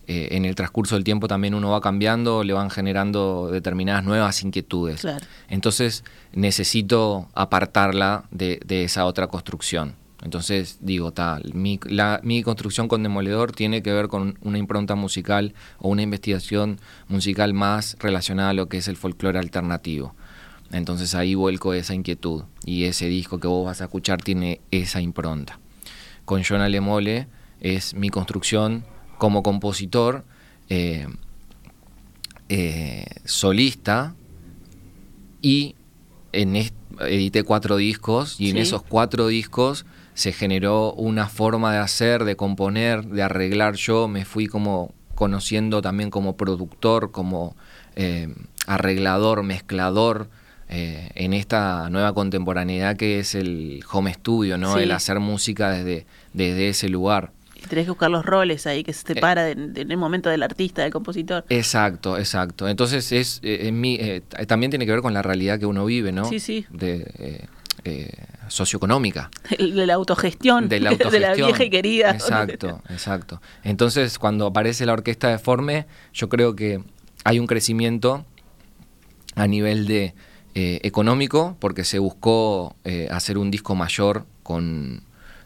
eh, 0.06 0.28
en 0.30 0.44
el 0.46 0.54
transcurso 0.54 0.94
del 0.94 1.04
tiempo 1.04 1.28
también 1.28 1.54
uno 1.54 1.70
va 1.70 1.80
cambiando, 1.82 2.42
le 2.42 2.54
van 2.54 2.70
generando 2.70 3.50
determinadas 3.52 4.04
nuevas 4.04 4.42
inquietudes. 4.42 5.02
Claro. 5.02 5.24
Entonces 5.48 6.02
necesito 6.32 7.28
apartarla 7.34 8.24
de, 8.30 8.60
de 8.64 8.84
esa 8.84 9.04
otra 9.04 9.26
construcción. 9.26 9.96
Entonces 10.24 10.78
digo, 10.80 11.12
tal, 11.12 11.52
mi, 11.54 11.78
la- 11.84 12.20
mi 12.24 12.42
construcción 12.42 12.88
con 12.88 13.02
Demoledor 13.02 13.52
tiene 13.52 13.82
que 13.82 13.92
ver 13.92 14.08
con 14.08 14.36
una 14.40 14.58
impronta 14.58 14.94
musical 14.96 15.54
o 15.78 15.88
una 15.90 16.02
investigación 16.02 16.80
musical 17.08 17.52
más 17.54 17.96
relacionada 18.00 18.50
a 18.50 18.54
lo 18.54 18.66
que 18.68 18.78
es 18.78 18.88
el 18.88 18.96
folclore 18.96 19.38
alternativo. 19.38 20.14
Entonces 20.72 21.14
ahí 21.14 21.34
vuelco 21.34 21.72
esa 21.72 21.94
inquietud 21.94 22.44
y 22.64 22.84
ese 22.84 23.06
disco 23.06 23.40
que 23.40 23.48
vos 23.48 23.64
vas 23.64 23.80
a 23.80 23.84
escuchar 23.84 24.22
tiene 24.22 24.60
esa 24.70 25.00
impronta. 25.00 25.58
Con 26.24 26.42
John 26.44 26.60
Alemole 26.60 27.26
es 27.60 27.94
mi 27.94 28.10
construcción 28.10 28.84
como 29.16 29.42
compositor 29.42 30.24
eh, 30.68 31.06
eh, 32.48 33.06
solista 33.24 34.14
y 35.40 35.74
en 36.32 36.56
edité 37.00 37.42
cuatro 37.44 37.76
discos 37.76 38.38
y 38.38 38.50
en 38.50 38.58
esos 38.58 38.82
cuatro 38.82 39.28
discos 39.28 39.86
se 40.14 40.32
generó 40.32 40.92
una 40.94 41.28
forma 41.28 41.72
de 41.72 41.78
hacer, 41.78 42.24
de 42.24 42.36
componer, 42.36 43.06
de 43.06 43.22
arreglar. 43.22 43.76
Yo 43.76 44.08
me 44.08 44.24
fui 44.24 44.46
como 44.46 44.92
conociendo 45.14 45.80
también 45.80 46.10
como 46.10 46.36
productor, 46.36 47.10
como 47.10 47.56
eh, 47.96 48.34
arreglador, 48.66 49.42
mezclador 49.42 50.28
eh, 50.68 51.10
en 51.14 51.32
esta 51.32 51.88
nueva 51.90 52.12
contemporaneidad 52.14 52.96
que 52.96 53.18
es 53.20 53.34
el 53.34 53.82
home 53.90 54.12
studio, 54.14 54.58
¿no? 54.58 54.74
Sí. 54.76 54.82
El 54.82 54.92
hacer 54.92 55.18
música 55.20 55.70
desde, 55.70 56.06
desde 56.32 56.68
ese 56.68 56.88
lugar. 56.88 57.32
Y 57.56 57.66
tenés 57.66 57.86
que 57.86 57.90
buscar 57.90 58.10
los 58.10 58.24
roles 58.24 58.66
ahí 58.66 58.84
que 58.84 58.92
se 58.92 59.00
Eh. 59.00 59.14
separa 59.14 59.42
de- 59.44 59.54
de- 59.56 59.80
en 59.80 59.90
el 59.90 59.96
momento 59.96 60.30
del 60.30 60.42
artista, 60.42 60.82
del 60.82 60.92
compositor. 60.92 61.44
Exacto, 61.48 62.16
exacto. 62.18 62.68
Entonces 62.68 63.10
es 63.12 63.40
eh, 63.42 63.66
en 63.68 63.84
eh, 63.84 64.20
t- 64.28 64.46
también 64.46 64.70
tiene 64.70 64.86
que 64.86 64.92
ver 64.92 65.00
con 65.02 65.12
la 65.14 65.22
realidad 65.22 65.58
que 65.58 65.66
uno 65.66 65.84
vive, 65.84 66.12
¿no? 66.12 66.24
Sí, 66.26 66.38
sí. 66.38 66.66
De 66.70 67.10
eh, 67.18 67.46
eh, 67.84 68.10
socioeconómica. 68.48 69.30
De 69.58 69.86
la 69.86 69.94
autogestión, 69.94 70.68
De 70.68 70.80
la 70.80 70.90
de 70.90 70.96
la 70.98 71.04
autogestión. 71.06 71.46
vieja 71.48 71.64
y 71.64 71.70
querida. 71.70 72.10
Exacto, 72.10 72.82
exacto. 72.90 73.40
Entonces, 73.64 74.18
cuando 74.18 74.46
aparece 74.46 74.84
la 74.86 74.92
orquesta 74.92 75.28
de 75.28 75.38
Forme, 75.38 75.86
yo 76.12 76.28
creo 76.28 76.54
que 76.54 76.80
hay 77.24 77.38
un 77.40 77.46
crecimiento 77.46 78.24
a 79.34 79.46
nivel 79.46 79.86
de 79.86 80.14
eh, 80.60 80.80
económico, 80.82 81.56
porque 81.60 81.84
se 81.84 82.00
buscó 82.00 82.74
eh, 82.82 83.06
hacer 83.12 83.38
un 83.38 83.48
disco 83.48 83.76
mayor 83.76 84.26
con, 84.42 85.04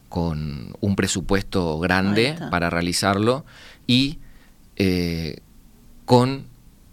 con 0.09 0.75
un 0.81 0.97
presupuesto 0.97 1.79
grande 1.81 2.35
para 2.51 2.71
realizarlo, 2.71 3.45
y 3.87 4.21
eh, 4.77 5.41
con 6.07 6.47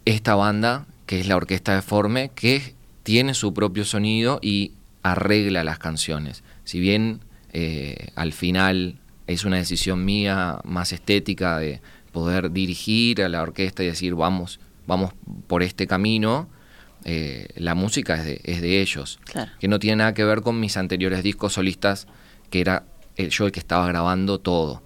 esta 0.04 0.36
banda, 0.36 0.86
que 1.06 1.22
es 1.22 1.30
la 1.30 1.38
Orquesta 1.38 1.76
de 1.76 1.82
Forme, 1.82 2.32
que 2.36 2.76
tiene 3.04 3.34
su 3.34 3.54
propio 3.54 3.86
sonido 3.86 4.40
y 4.42 4.74
arregla 5.02 5.64
las 5.64 5.80
canciones. 5.80 6.44
Si 6.66 6.82
bien 6.82 7.22
al 8.16 8.34
final 8.34 9.00
es 9.28 9.46
una 9.46 9.56
decisión 9.56 10.04
mía 10.04 10.60
más 10.66 10.92
estética 10.92 11.58
de 11.58 11.80
poder 12.12 12.52
dirigir 12.52 13.24
a 13.24 13.30
la 13.30 13.42
orquesta 13.42 13.82
y 13.82 13.86
decir 13.86 14.14
vamos, 14.14 14.60
vamos 14.88 15.14
por 15.48 15.64
este 15.64 15.88
camino, 15.88 16.50
eh, 17.06 17.48
la 17.56 17.76
música 17.76 18.16
es 18.16 18.26
de, 18.26 18.42
es 18.44 18.62
de 18.62 18.82
ellos. 18.82 19.20
Claro. 19.26 19.52
Que 19.60 19.68
no 19.68 19.80
tiene 19.80 19.98
nada 19.98 20.14
que 20.14 20.24
ver 20.24 20.42
con 20.42 20.60
mis 20.60 20.78
anteriores 20.78 21.24
discos 21.24 21.54
solistas, 21.54 22.08
que 22.50 22.62
era 22.62 22.84
el, 23.16 23.30
yo 23.30 23.46
el 23.46 23.52
que 23.52 23.60
estaba 23.60 23.88
grabando 23.88 24.40
todo. 24.40 24.82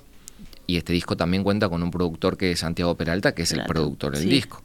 Y 0.68 0.78
este 0.78 0.94
disco 0.94 1.18
también 1.18 1.44
cuenta 1.44 1.68
con 1.70 1.84
un 1.84 1.92
productor 1.92 2.38
que 2.38 2.52
es 2.52 2.60
Santiago 2.60 2.96
Peralta, 2.96 3.34
que 3.34 3.44
es 3.44 3.52
el 3.52 3.64
productor 3.64 4.14
del 4.14 4.24
sí. 4.24 4.30
disco. 4.30 4.62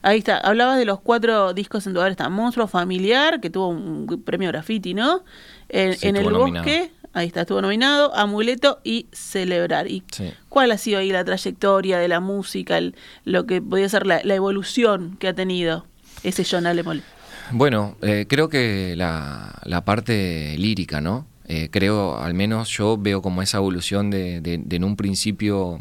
Ahí 0.00 0.18
está, 0.18 0.38
hablabas 0.38 0.78
de 0.78 0.84
los 0.84 1.00
cuatro 1.00 1.52
discos 1.54 1.84
en 1.88 1.92
tu 1.92 1.98
hogar, 1.98 2.12
está 2.12 2.28
Monstruo 2.28 2.68
Familiar, 2.68 3.40
que 3.40 3.50
tuvo 3.50 3.68
un 3.68 4.22
premio 4.24 4.48
graffiti, 4.48 4.94
¿no? 4.94 5.24
En, 5.68 5.94
Sí, 5.96 6.06
en 6.06 6.16
el 6.16 6.24
nominado. 6.30 6.64
bosque, 6.64 6.92
ahí 7.12 7.26
está, 7.26 7.40
estuvo 7.40 7.60
nominado, 7.60 8.14
Amuleto 8.14 8.78
y 8.84 9.06
Celebrar. 9.10 9.88
¿Y 9.90 10.04
Sí. 10.12 10.30
cuál 10.48 10.70
ha 10.70 10.78
sido 10.78 11.00
ahí 11.00 11.10
la 11.10 11.24
trayectoria 11.24 11.98
de 11.98 12.06
la 12.06 12.20
música, 12.20 12.78
el- 12.78 12.94
lo 13.24 13.44
que 13.46 13.60
podría 13.60 13.88
ser 13.88 14.06
la, 14.06 14.20
la 14.22 14.34
evolución 14.36 15.16
que 15.18 15.26
ha 15.26 15.34
tenido 15.34 15.84
ese 16.22 16.44
John 16.48 16.66
Alemol? 16.66 17.02
Bueno, 17.50 17.96
eh, 18.02 18.26
creo 18.28 18.48
que 18.48 18.94
la, 18.96 19.58
la 19.64 19.84
parte 19.84 20.56
lírica, 20.58 21.00
¿no? 21.00 21.26
Eh, 21.46 21.68
creo, 21.70 22.18
al 22.18 22.34
menos 22.34 22.68
yo 22.68 22.98
veo 22.98 23.22
como 23.22 23.40
esa 23.40 23.56
evolución 23.58 24.10
de, 24.10 24.40
de- 24.42 24.58
de 24.58 24.76
en 24.76 24.84
un 24.84 24.96
principio 24.96 25.80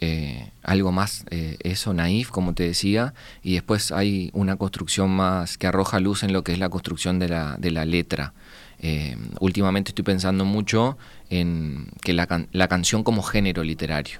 eh, 0.00 0.50
algo 0.62 0.92
más, 0.92 1.24
eso, 1.30 1.92
naif, 1.94 2.30
como 2.30 2.54
te 2.54 2.62
decía, 2.64 3.12
y 3.42 3.54
después 3.54 3.92
hay 3.92 4.30
una 4.32 4.56
construcción 4.56 5.10
más 5.10 5.56
que 5.58 5.66
arroja 5.66 6.00
luz 6.00 6.22
en 6.22 6.32
lo 6.32 6.42
que 6.42 6.52
es 6.52 6.58
la 6.58 6.68
construcción 6.68 7.18
de 7.18 7.28
la, 7.28 7.56
de 7.58 7.70
la 7.70 7.84
letra. 7.84 8.32
Últimamente 9.40 9.90
estoy 9.90 10.04
pensando 10.04 10.44
mucho 10.44 10.98
en 11.30 11.88
que 12.02 12.12
la, 12.12 12.26
can- 12.26 12.48
la 12.52 12.68
canción 12.68 13.02
como 13.02 13.22
género 13.22 13.62
literario 13.64 14.18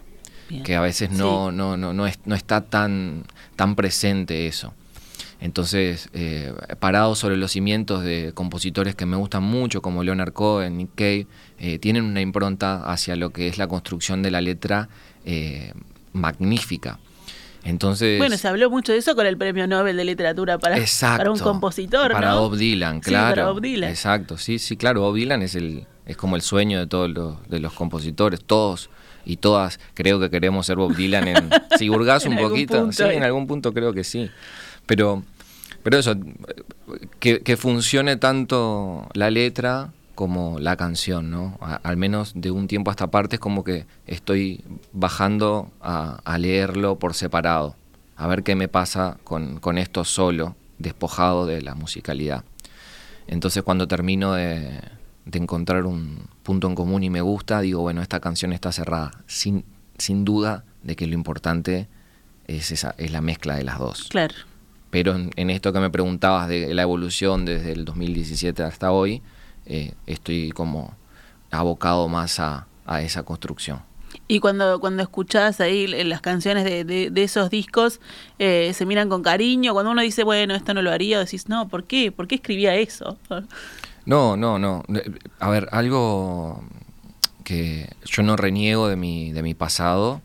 Bien. 0.48 0.62
que 0.62 0.74
a 0.76 0.80
veces 0.80 1.10
no, 1.10 1.52
no, 1.52 1.76
no, 1.76 1.92
no, 1.92 2.06
es- 2.06 2.18
no 2.24 2.34
está 2.34 2.62
tan, 2.62 3.24
tan 3.56 3.74
presente 3.74 4.46
eso. 4.46 4.72
Entonces, 5.44 6.08
eh, 6.14 6.54
parado 6.80 7.14
sobre 7.14 7.36
los 7.36 7.52
cimientos 7.52 8.02
de 8.02 8.32
compositores 8.32 8.94
que 8.94 9.04
me 9.04 9.18
gustan 9.18 9.42
mucho, 9.42 9.82
como 9.82 10.02
Leonard 10.02 10.32
Cohen, 10.32 10.78
Nick 10.78 10.94
Cave, 10.94 11.26
eh, 11.58 11.78
tienen 11.78 12.04
una 12.04 12.22
impronta 12.22 12.76
hacia 12.90 13.14
lo 13.14 13.28
que 13.28 13.48
es 13.48 13.58
la 13.58 13.66
construcción 13.68 14.22
de 14.22 14.30
la 14.30 14.40
letra 14.40 14.88
eh, 15.26 15.74
magnífica. 16.14 16.98
Entonces, 17.62 18.16
Bueno, 18.16 18.38
se 18.38 18.48
habló 18.48 18.70
mucho 18.70 18.92
de 18.92 18.98
eso 18.98 19.14
con 19.14 19.26
el 19.26 19.36
premio 19.36 19.66
Nobel 19.66 19.98
de 19.98 20.06
Literatura 20.06 20.56
para, 20.56 20.78
exacto, 20.78 21.18
para 21.18 21.30
un 21.30 21.38
compositor, 21.38 22.12
para 22.12 22.30
¿no? 22.30 22.40
Bob 22.40 22.56
Dylan, 22.56 23.02
Sí, 23.02 23.10
claro. 23.10 23.34
para 23.34 23.50
Bob 23.50 23.60
Dylan. 23.60 23.90
Exacto, 23.90 24.38
sí, 24.38 24.58
sí, 24.58 24.78
claro. 24.78 25.02
Bob 25.02 25.14
Dylan 25.14 25.42
es 25.42 25.54
el 25.56 25.86
es 26.06 26.16
como 26.16 26.36
el 26.36 26.42
sueño 26.42 26.78
de 26.78 26.86
todos 26.86 27.10
los 27.10 27.46
de 27.50 27.60
los 27.60 27.74
compositores, 27.74 28.42
todos 28.42 28.88
y 29.26 29.36
todas 29.36 29.78
creo 29.92 30.18
que 30.18 30.30
queremos 30.30 30.64
ser 30.64 30.76
Bob 30.76 30.96
Dylan 30.96 31.28
en 31.28 31.50
si 31.78 31.90
hurgás 31.90 32.24
En 32.24 32.32
un 32.32 32.38
poquito, 32.38 32.78
punto, 32.78 32.92
sí, 32.92 33.02
eh. 33.02 33.16
en 33.16 33.22
algún 33.24 33.46
punto 33.46 33.74
creo 33.74 33.92
que 33.92 34.04
sí. 34.04 34.30
Pero 34.86 35.22
pero 35.84 35.98
eso 35.98 36.16
que, 37.20 37.56
funcione 37.58 38.16
tanto 38.16 39.06
la 39.12 39.30
letra 39.30 39.92
como 40.14 40.58
la 40.58 40.76
canción, 40.76 41.30
¿no? 41.30 41.58
Al 41.60 41.98
menos 41.98 42.32
de 42.34 42.50
un 42.50 42.68
tiempo 42.68 42.90
a 42.90 42.92
esta 42.92 43.08
parte 43.08 43.36
es 43.36 43.40
como 43.40 43.64
que 43.64 43.84
estoy 44.06 44.64
bajando 44.92 45.70
a, 45.82 46.20
a 46.24 46.38
leerlo 46.38 46.98
por 46.98 47.12
separado, 47.12 47.76
a 48.16 48.26
ver 48.26 48.42
qué 48.42 48.54
me 48.54 48.66
pasa 48.66 49.18
con, 49.24 49.60
con 49.60 49.76
esto 49.76 50.04
solo, 50.04 50.56
despojado 50.78 51.44
de 51.44 51.60
la 51.60 51.74
musicalidad. 51.74 52.44
Entonces 53.26 53.62
cuando 53.62 53.86
termino 53.86 54.32
de, 54.32 54.80
de 55.26 55.38
encontrar 55.38 55.84
un 55.84 56.28
punto 56.42 56.66
en 56.66 56.74
común 56.74 57.02
y 57.02 57.10
me 57.10 57.20
gusta, 57.20 57.60
digo, 57.60 57.82
bueno, 57.82 58.00
esta 58.00 58.20
canción 58.20 58.54
está 58.54 58.72
cerrada, 58.72 59.22
sin, 59.26 59.66
sin 59.98 60.24
duda 60.24 60.64
de 60.82 60.96
que 60.96 61.06
lo 61.06 61.12
importante 61.12 61.88
es, 62.46 62.70
esa, 62.70 62.94
es 62.96 63.10
la 63.10 63.20
mezcla 63.20 63.56
de 63.56 63.64
las 63.64 63.78
dos. 63.78 64.08
Claro. 64.08 64.34
Pero 64.94 65.16
en, 65.16 65.32
en 65.34 65.50
esto 65.50 65.72
que 65.72 65.80
me 65.80 65.90
preguntabas 65.90 66.46
de 66.48 66.72
la 66.72 66.82
evolución 66.82 67.44
desde 67.44 67.72
el 67.72 67.84
2017 67.84 68.62
hasta 68.62 68.92
hoy, 68.92 69.22
eh, 69.66 69.94
estoy 70.06 70.50
como 70.52 70.94
abocado 71.50 72.06
más 72.08 72.38
a, 72.38 72.68
a 72.86 73.02
esa 73.02 73.24
construcción. 73.24 73.80
Y 74.28 74.38
cuando, 74.38 74.78
cuando 74.78 75.02
escuchás 75.02 75.60
ahí 75.60 75.86
l- 75.86 76.04
las 76.04 76.20
canciones 76.20 76.62
de, 76.62 76.84
de- 76.84 77.10
de 77.10 77.22
esos 77.24 77.50
discos, 77.50 77.98
eh, 78.38 78.70
se 78.72 78.86
miran 78.86 79.08
con 79.08 79.24
cariño. 79.24 79.72
Cuando 79.72 79.90
uno 79.90 80.00
dice, 80.02 80.22
bueno, 80.22 80.54
esto 80.54 80.74
no 80.74 80.80
lo 80.82 80.92
haría, 80.92 81.18
decís, 81.18 81.48
no, 81.48 81.66
¿por 81.66 81.82
qué? 81.84 82.12
¿Por 82.12 82.28
qué 82.28 82.36
escribía 82.36 82.76
eso? 82.76 83.18
No, 84.06 84.36
no, 84.36 84.58
no. 84.58 84.84
A 85.40 85.48
ver, 85.48 85.66
algo 85.72 86.62
que 87.42 87.88
yo 88.04 88.22
no 88.22 88.36
reniego 88.36 88.86
de 88.86 88.96
mi, 88.96 89.32
de 89.32 89.42
mi 89.42 89.54
pasado, 89.54 90.20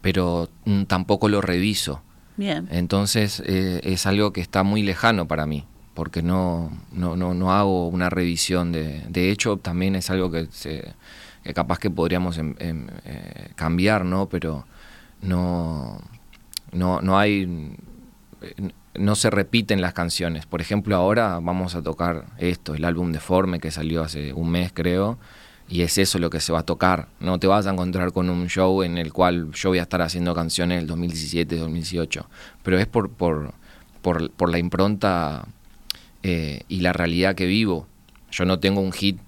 pero 0.00 0.48
mm, 0.64 0.84
tampoco 0.84 1.28
lo 1.28 1.40
reviso. 1.42 2.00
Entonces 2.70 3.42
eh, 3.44 3.80
es 3.82 4.06
algo 4.06 4.32
que 4.32 4.40
está 4.40 4.62
muy 4.62 4.82
lejano 4.82 5.26
para 5.26 5.44
mí, 5.46 5.64
porque 5.94 6.22
no, 6.22 6.70
no, 6.92 7.16
no, 7.16 7.34
no 7.34 7.52
hago 7.52 7.88
una 7.88 8.08
revisión 8.08 8.72
de... 8.72 9.02
De 9.08 9.30
hecho, 9.30 9.56
también 9.56 9.96
es 9.96 10.08
algo 10.10 10.30
que, 10.30 10.46
se, 10.52 10.94
capaz 11.54 11.78
que 11.78 11.90
podríamos 11.90 12.38
em- 12.38 12.54
em, 12.60 12.86
eh, 13.04 13.50
cambiar, 13.56 14.04
¿no? 14.04 14.28
Pero 14.28 14.64
no, 15.22 16.00
no, 16.72 17.00
no 17.00 17.18
hay... 17.18 17.74
eh, 18.42 18.70
No 18.94 19.14
se 19.14 19.30
repiten 19.30 19.80
las 19.80 19.92
canciones. 19.92 20.46
Por 20.46 20.60
ejemplo, 20.60 20.96
ahora 20.96 21.38
vamos 21.42 21.74
a 21.74 21.82
tocar 21.82 22.26
esto, 22.38 22.74
el 22.74 22.84
álbum 22.84 23.12
Deforme 23.12 23.60
que 23.60 23.70
salió 23.70 24.02
hace 24.02 24.32
un 24.32 24.50
mes, 24.50 24.72
creo, 24.74 25.18
y 25.68 25.82
es 25.82 25.98
eso 25.98 26.18
lo 26.18 26.30
que 26.30 26.40
se 26.40 26.52
va 26.52 26.60
a 26.60 26.62
tocar. 26.64 27.08
No 27.20 27.38
te 27.38 27.46
vas 27.46 27.66
a 27.66 27.70
encontrar 27.70 28.12
con 28.12 28.30
un 28.30 28.48
show 28.48 28.82
en 28.82 28.96
el 28.98 29.12
cual 29.12 29.50
yo 29.52 29.68
voy 29.70 29.78
a 29.78 29.82
estar 29.82 30.00
haciendo 30.02 30.34
canciones 30.34 30.78
del 30.78 30.86
2017, 30.86 31.56
2018. 31.56 32.26
Pero 32.62 32.78
es 32.78 32.86
por, 32.86 33.10
por, 33.10 33.52
por, 34.02 34.30
por 34.30 34.50
la 34.50 34.58
impronta 34.58 35.44
eh, 36.22 36.62
y 36.68 36.80
la 36.80 36.92
realidad 36.92 37.34
que 37.34 37.46
vivo. 37.46 37.86
Yo 38.30 38.44
no 38.44 38.58
tengo 38.58 38.80
un 38.80 38.92
hit 38.92 39.18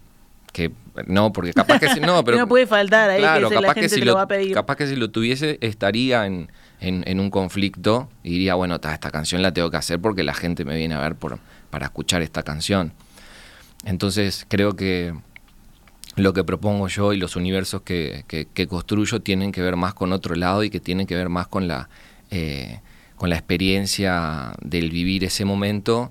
que... 0.53 0.73
No, 1.07 1.33
porque 1.33 1.53
capaz 1.53 1.79
que... 1.79 1.89
si- 1.91 2.01
No, 2.01 2.25
pero, 2.25 2.39
no 2.39 2.49
puede 2.49 2.67
faltar 2.67 3.11
ahí 3.11 3.21
claro, 3.21 3.49
que 3.49 3.55
se- 3.57 3.61
la 3.61 3.61
capaz 3.69 3.75
gente 3.75 3.89
que 3.89 3.95
si 3.95 4.01
te 4.01 4.07
lo 4.07 4.15
va 4.15 4.23
a 4.23 4.29
pedir. 4.29 4.55
Capaz 4.55 4.77
que 4.77 4.87
si 4.87 4.97
lo 4.97 5.11
tuviese 5.11 5.59
estaría 5.61 6.27
en, 6.27 6.51
en, 6.81 7.05
en 7.07 7.21
un 7.21 7.31
conflicto 7.31 8.09
y 8.23 8.31
diría, 8.31 8.55
bueno, 8.55 8.81
ta, 8.81 8.93
esta 8.95 9.11
canción 9.11 9.43
la 9.43 9.53
tengo 9.53 9.71
que 9.71 9.77
hacer 9.77 10.01
porque 10.01 10.23
la 10.25 10.35
gente 10.35 10.65
me 10.65 10.75
viene 10.77 10.95
a 10.95 11.01
ver 11.01 11.15
por, 11.17 11.39
para 11.71 11.85
escuchar 11.87 12.23
esta 12.23 12.43
canción. 12.43 12.93
Entonces 13.85 14.45
creo 14.49 14.75
que 14.77 15.15
lo 16.17 16.33
que 16.33 16.45
propongo 16.45 16.89
yo 16.89 17.13
y 17.13 17.17
los 17.17 17.37
universos 17.37 17.83
que, 17.83 18.25
que- 18.29 18.47
que 18.53 18.67
construyo 18.67 19.21
tienen 19.21 19.53
que 19.53 19.63
ver 19.63 19.77
más 19.77 19.95
con 19.95 20.13
otro 20.13 20.35
lado 20.35 20.65
y 20.65 20.71
que 20.71 20.81
tienen 20.81 21.07
que 21.07 21.15
ver 21.15 21.29
más 21.29 21.47
con 21.49 21.69
la, 21.69 21.89
eh, 22.31 22.81
con 23.17 23.31
la 23.31 23.37
experiencia 23.37 24.53
del 24.63 24.91
vivir 24.91 25.25
ese 25.25 25.45
momento 25.45 26.11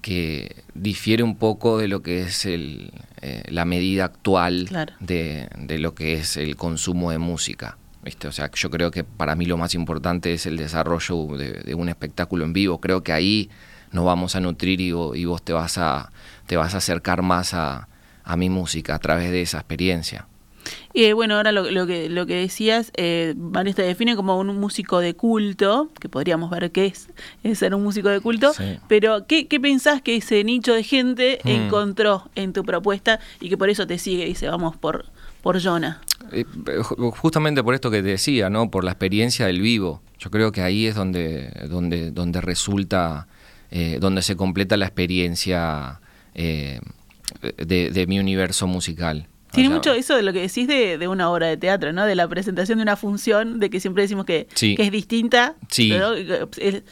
que 0.00 0.56
difiere 0.74 1.22
un 1.22 1.36
poco 1.36 1.78
de 1.78 1.88
lo 1.88 2.02
que 2.02 2.20
es 2.22 2.44
el, 2.46 2.92
eh, 3.20 3.42
la 3.48 3.64
medida 3.64 4.04
actual 4.04 4.66
Claro. 4.68 4.94
de, 5.00 5.48
de 5.58 5.78
lo 5.78 5.94
que 5.94 6.14
es 6.14 6.36
el 6.36 6.56
consumo 6.56 7.10
de 7.10 7.18
música. 7.18 7.76
¿viste? 8.04 8.28
O 8.28 8.32
sea, 8.32 8.50
yo 8.54 8.70
creo 8.70 8.90
que 8.90 9.02
para 9.04 9.34
mí 9.34 9.44
lo 9.44 9.56
más 9.58 9.74
importante 9.74 10.32
es 10.32 10.46
el 10.46 10.56
desarrollo 10.56 11.36
de, 11.36 11.52
de 11.64 11.74
un 11.74 11.88
espectáculo 11.88 12.44
en 12.44 12.52
vivo. 12.52 12.80
Creo 12.80 13.02
que 13.02 13.12
ahí 13.12 13.50
nos 13.90 14.04
vamos 14.04 14.36
a 14.36 14.40
nutrir 14.40 14.80
y, 14.80 14.88
y 14.88 15.24
vos 15.24 15.42
te 15.42 15.52
vas 15.52 15.76
a, 15.78 16.12
te 16.46 16.56
vas 16.56 16.74
a 16.74 16.78
acercar 16.78 17.22
más 17.22 17.52
a, 17.54 17.88
a 18.28 18.36
mi 18.36 18.48
música 18.50 18.94
a 18.94 18.98
través 18.98 19.30
de 19.32 19.42
esa 19.42 19.58
experiencia. 19.58 20.26
Y 20.92 21.04
eh, 21.04 21.12
bueno, 21.14 21.36
ahora 21.36 21.50
lo, 21.50 21.70
lo 21.70 21.86
que, 21.86 22.10
lo 22.10 22.26
que 22.26 22.34
decías, 22.34 22.90
eh, 22.96 23.32
Vanessa 23.36 23.76
te 23.76 23.82
define 23.84 24.16
como 24.16 24.38
un 24.38 24.48
músico 24.60 24.98
de 25.00 25.14
culto, 25.14 25.88
que 25.98 26.08
podríamos 26.10 26.50
ver 26.50 26.70
qué 26.72 26.86
es, 26.86 27.08
es 27.42 27.58
ser 27.58 27.74
un 27.74 27.82
músico 27.82 28.08
de 28.10 28.20
culto, 28.20 28.52
Sí. 28.52 28.78
pero 28.86 29.26
¿qué, 29.26 29.46
qué 29.46 29.58
pensás 29.60 30.02
que 30.02 30.16
ese 30.16 30.44
nicho 30.44 30.74
de 30.74 30.82
gente 30.82 31.38
Mm. 31.44 31.48
encontró 31.48 32.28
en 32.34 32.52
tu 32.52 32.64
propuesta 32.64 33.18
y 33.40 33.48
que 33.48 33.56
por 33.56 33.70
eso 33.70 33.86
te 33.86 33.96
sigue 33.98 34.24
y 34.24 34.28
dice, 34.28 34.46
vamos 34.48 34.76
por, 34.76 35.06
por 35.42 35.62
Jonah? 35.62 36.02
Eh, 36.32 36.44
ju- 36.44 37.12
justamente 37.16 37.62
por 37.62 37.74
esto 37.74 37.90
que 37.90 38.02
te 38.02 38.08
decía, 38.08 38.50
¿no? 38.50 38.70
Por 38.70 38.84
la 38.84 38.90
experiencia 38.90 39.46
del 39.46 39.62
vivo. 39.62 40.02
Yo 40.18 40.30
creo 40.30 40.52
que 40.52 40.60
ahí 40.60 40.86
es 40.86 40.94
donde, 40.94 41.50
donde, 41.70 42.10
donde 42.10 42.40
resulta, 42.42 43.26
eh, 43.70 43.98
donde 44.00 44.20
se 44.20 44.36
completa 44.36 44.76
la 44.76 44.86
experiencia 44.86 46.00
de, 47.42 47.90
de 47.90 48.06
mi 48.06 48.18
universo 48.18 48.66
musical. 48.66 49.28
O 49.48 49.50
Tiene 49.52 49.68
sea, 49.70 49.76
mucho 49.76 49.92
eso 49.94 50.14
de 50.14 50.22
lo 50.22 50.34
que 50.34 50.40
decís 50.42 50.68
de, 50.68 50.98
de 50.98 51.08
una 51.08 51.30
obra 51.30 51.46
de 51.46 51.56
teatro, 51.56 51.90
¿no? 51.94 52.04
De 52.04 52.14
la 52.14 52.28
presentación 52.28 52.78
de 52.78 52.82
una 52.82 52.96
función, 52.96 53.58
de 53.60 53.70
que 53.70 53.80
siempre 53.80 54.02
decimos 54.02 54.26
que, 54.26 54.46
Sí. 54.54 54.74
que 54.76 54.82
es 54.82 54.92
distinta. 54.92 55.54
Sí. 55.70 55.88
pero, 55.90 56.14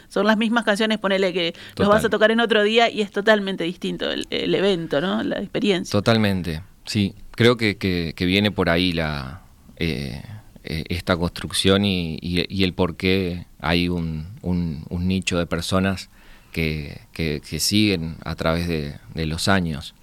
son 0.08 0.26
las 0.26 0.38
mismas 0.38 0.64
canciones, 0.64 0.98
ponele 0.98 1.32
que 1.34 1.54
los 1.76 1.86
vas 1.88 2.04
a 2.04 2.08
tocar 2.08 2.30
en 2.30 2.40
otro 2.40 2.62
día 2.62 2.88
y 2.90 3.02
es 3.02 3.10
totalmente 3.10 3.64
distinto 3.64 4.10
el, 4.10 4.26
el 4.30 4.54
evento, 4.54 5.02
¿no? 5.02 5.22
La 5.22 5.38
experiencia. 5.38 5.92
Totalmente, 5.92 6.62
sí. 6.86 7.14
Creo 7.32 7.58
que, 7.58 7.76
que- 7.76 8.14
que 8.16 8.24
viene 8.24 8.50
por 8.50 8.70
ahí 8.70 8.92
la 8.94 9.42
eh, 9.78 10.22
eh, 10.64 10.84
esta 10.88 11.14
construcción 11.18 11.84
y, 11.84 12.18
y- 12.22 12.46
y 12.48 12.64
el 12.64 12.72
por 12.72 12.96
qué 12.96 13.44
hay 13.60 13.90
un, 13.90 14.28
un- 14.40 14.84
un 14.88 15.06
nicho 15.06 15.38
de 15.38 15.46
personas 15.46 16.08
que, 16.52 17.02
que- 17.12 17.42
que 17.46 17.60
siguen 17.60 18.16
a 18.24 18.34
través 18.34 18.66
de, 18.66 18.94
de 19.14 19.26
los 19.26 19.48
años. 19.48 19.94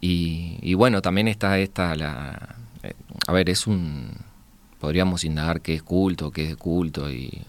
Y, 0.00 0.58
y 0.62 0.74
bueno, 0.74 1.02
también 1.02 1.28
está 1.28 1.58
esta, 1.58 1.94
la, 1.96 2.56
eh, 2.82 2.94
a 3.26 3.32
ver, 3.32 3.48
es 3.50 3.66
un, 3.66 4.10
podríamos 4.80 5.24
indagar 5.24 5.60
qué 5.62 5.74
es 5.74 5.82
culto, 5.82 6.30
qué 6.30 6.44
es 6.44 6.48
de 6.50 6.56
culto 6.56 7.10
y 7.10 7.42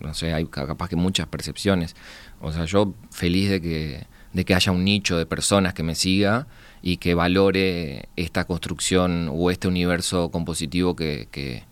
no 0.00 0.12
sé, 0.12 0.32
hay 0.34 0.44
ca- 0.46 0.66
capaz 0.66 0.88
que 0.88 0.96
muchas 0.96 1.26
percepciones. 1.28 1.94
O 2.40 2.52
sea, 2.52 2.64
yo 2.64 2.94
feliz 3.10 3.48
de 3.48 3.60
que, 3.60 4.06
de 4.32 4.44
que 4.44 4.54
haya 4.54 4.72
un 4.72 4.84
nicho 4.84 5.16
de 5.16 5.24
personas 5.26 5.72
que 5.72 5.82
me 5.82 5.94
siga 5.94 6.46
y 6.82 6.96
que 6.98 7.14
valore 7.14 8.08
esta 8.16 8.44
construcción 8.44 9.30
o 9.32 9.50
este 9.50 9.68
universo 9.68 10.30
compositivo 10.30 10.96
que, 10.96 11.28
que- 11.30 11.62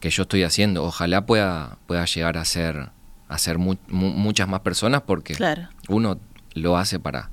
que 0.00 0.10
yo 0.10 0.22
estoy 0.22 0.42
haciendo. 0.42 0.84
Ojalá 0.84 1.26
pueda, 1.26 1.78
pueda 1.86 2.04
llegar 2.06 2.36
a 2.38 2.44
ser, 2.44 2.88
a 3.28 3.38
ser 3.38 3.58
mu- 3.58 3.76
mu- 3.88 4.10
muchas 4.12 4.48
más 4.48 4.60
personas 4.60 5.02
porque 5.02 5.34
Claro. 5.34 5.68
uno 5.88 6.18
lo 6.54 6.76
hace 6.76 6.98
para, 6.98 7.30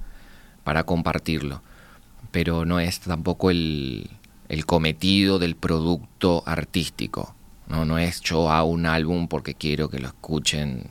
para 0.64 0.84
compartirlo, 0.84 1.62
pero 2.32 2.65
no 2.65 2.80
es 2.80 3.00
tampoco 3.00 3.52
el, 3.52 4.10
el 4.48 4.65
cometido 4.65 5.39
del 5.39 5.56
producto 5.56 6.44
artístico. 6.46 7.36
No, 7.68 7.86
no 7.86 7.98
es 7.98 8.22
yo 8.22 8.50
hago 8.52 8.70
un 8.70 8.86
álbum 8.86 9.28
porque 9.28 9.54
quiero 9.54 9.89
que 9.89 10.00
lo 10.00 10.08
escuchen 10.08 10.89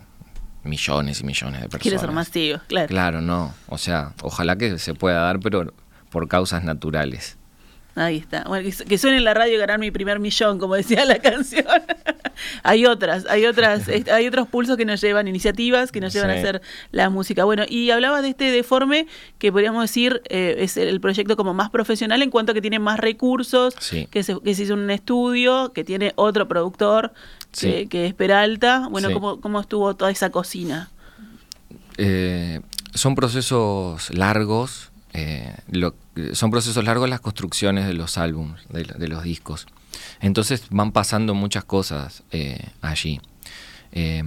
millones 0.64 1.20
y 1.20 1.24
millones 1.24 1.60
de 1.60 1.68
personas. 1.68 1.82
Quiere 1.82 1.98
ser 1.98 2.12
masivo, 2.12 2.60
claro. 2.68 2.88
Claro, 2.88 3.20
no. 3.20 3.54
O 3.68 3.78
sea, 3.78 4.12
ojalá 4.22 4.56
que 4.56 4.78
se 4.78 4.94
pueda 4.94 5.20
dar, 5.22 5.40
pero 5.40 5.72
por 6.10 6.28
causas 6.28 6.64
naturales. 6.64 7.37
Ahí 8.00 8.16
está. 8.18 8.44
Bueno, 8.46 8.64
que, 8.64 8.70
su- 8.72 8.84
que 8.84 8.96
suene 8.96 9.16
en 9.16 9.24
la 9.24 9.34
radio 9.34 9.54
y 9.54 9.58
ganar 9.58 9.78
mi 9.80 9.90
primer 9.90 10.20
millón, 10.20 10.58
como 10.58 10.74
decía 10.76 11.04
la 11.04 11.18
canción. 11.20 11.66
hay 12.62 12.86
otras, 12.86 13.26
hay 13.28 13.44
otras, 13.46 13.88
hay 14.12 14.26
otros 14.26 14.46
pulsos 14.46 14.76
que 14.76 14.84
nos 14.84 15.00
llevan, 15.00 15.26
iniciativas 15.26 15.90
que 15.90 16.00
nos 16.00 16.12
llevan 16.12 16.30
a 16.30 16.34
hacer 16.34 16.62
la 16.92 17.10
música. 17.10 17.42
Bueno, 17.44 17.64
y 17.68 17.90
hablabas 17.90 18.22
de 18.22 18.28
este 18.28 18.50
deforme, 18.52 19.06
que 19.38 19.50
podríamos 19.50 19.82
decir 19.82 20.22
eh, 20.28 20.56
es 20.58 20.76
el, 20.76 21.00
proyecto 21.00 21.36
como 21.36 21.54
más 21.54 21.70
profesional 21.70 22.22
en 22.22 22.30
cuanto 22.30 22.52
a 22.52 22.54
que 22.54 22.60
tiene 22.60 22.78
más 22.78 23.00
recursos, 23.00 23.74
Sí. 23.80 24.06
que, 24.10 24.22
se, 24.22 24.38
que 24.40 24.54
se 24.54 24.62
hizo 24.62 24.74
un 24.74 24.90
estudio, 24.90 25.72
que 25.72 25.82
tiene 25.82 26.12
otro 26.14 26.46
productor, 26.46 27.12
que, 27.58 27.80
Sí. 27.82 27.86
que 27.88 28.06
es 28.06 28.14
Peralta. 28.14 28.86
Bueno. 28.90 29.12
¿cómo, 29.12 29.40
¿cómo 29.40 29.60
estuvo 29.60 29.96
toda 29.96 30.10
esa 30.12 30.30
cocina? 30.30 30.90
Eh, 31.96 32.60
son 32.94 33.14
procesos 33.14 34.10
largos, 34.14 34.90
eh, 35.12 35.54
lo- 35.70 35.94
son 36.32 36.50
procesos 36.50 36.84
largos 36.84 37.08
las 37.08 37.20
construcciones 37.20 37.86
de 37.86 37.94
los 37.94 38.18
álbumes, 38.18 38.60
de, 38.68 38.84
de 38.84 39.08
los 39.08 39.22
discos. 39.22 39.66
Entonces 40.20 40.64
van 40.70 40.92
pasando 40.92 41.34
muchas 41.34 41.64
cosas 41.64 42.22
eh, 42.30 42.68
allí. 42.80 43.20
Eh, 43.92 44.22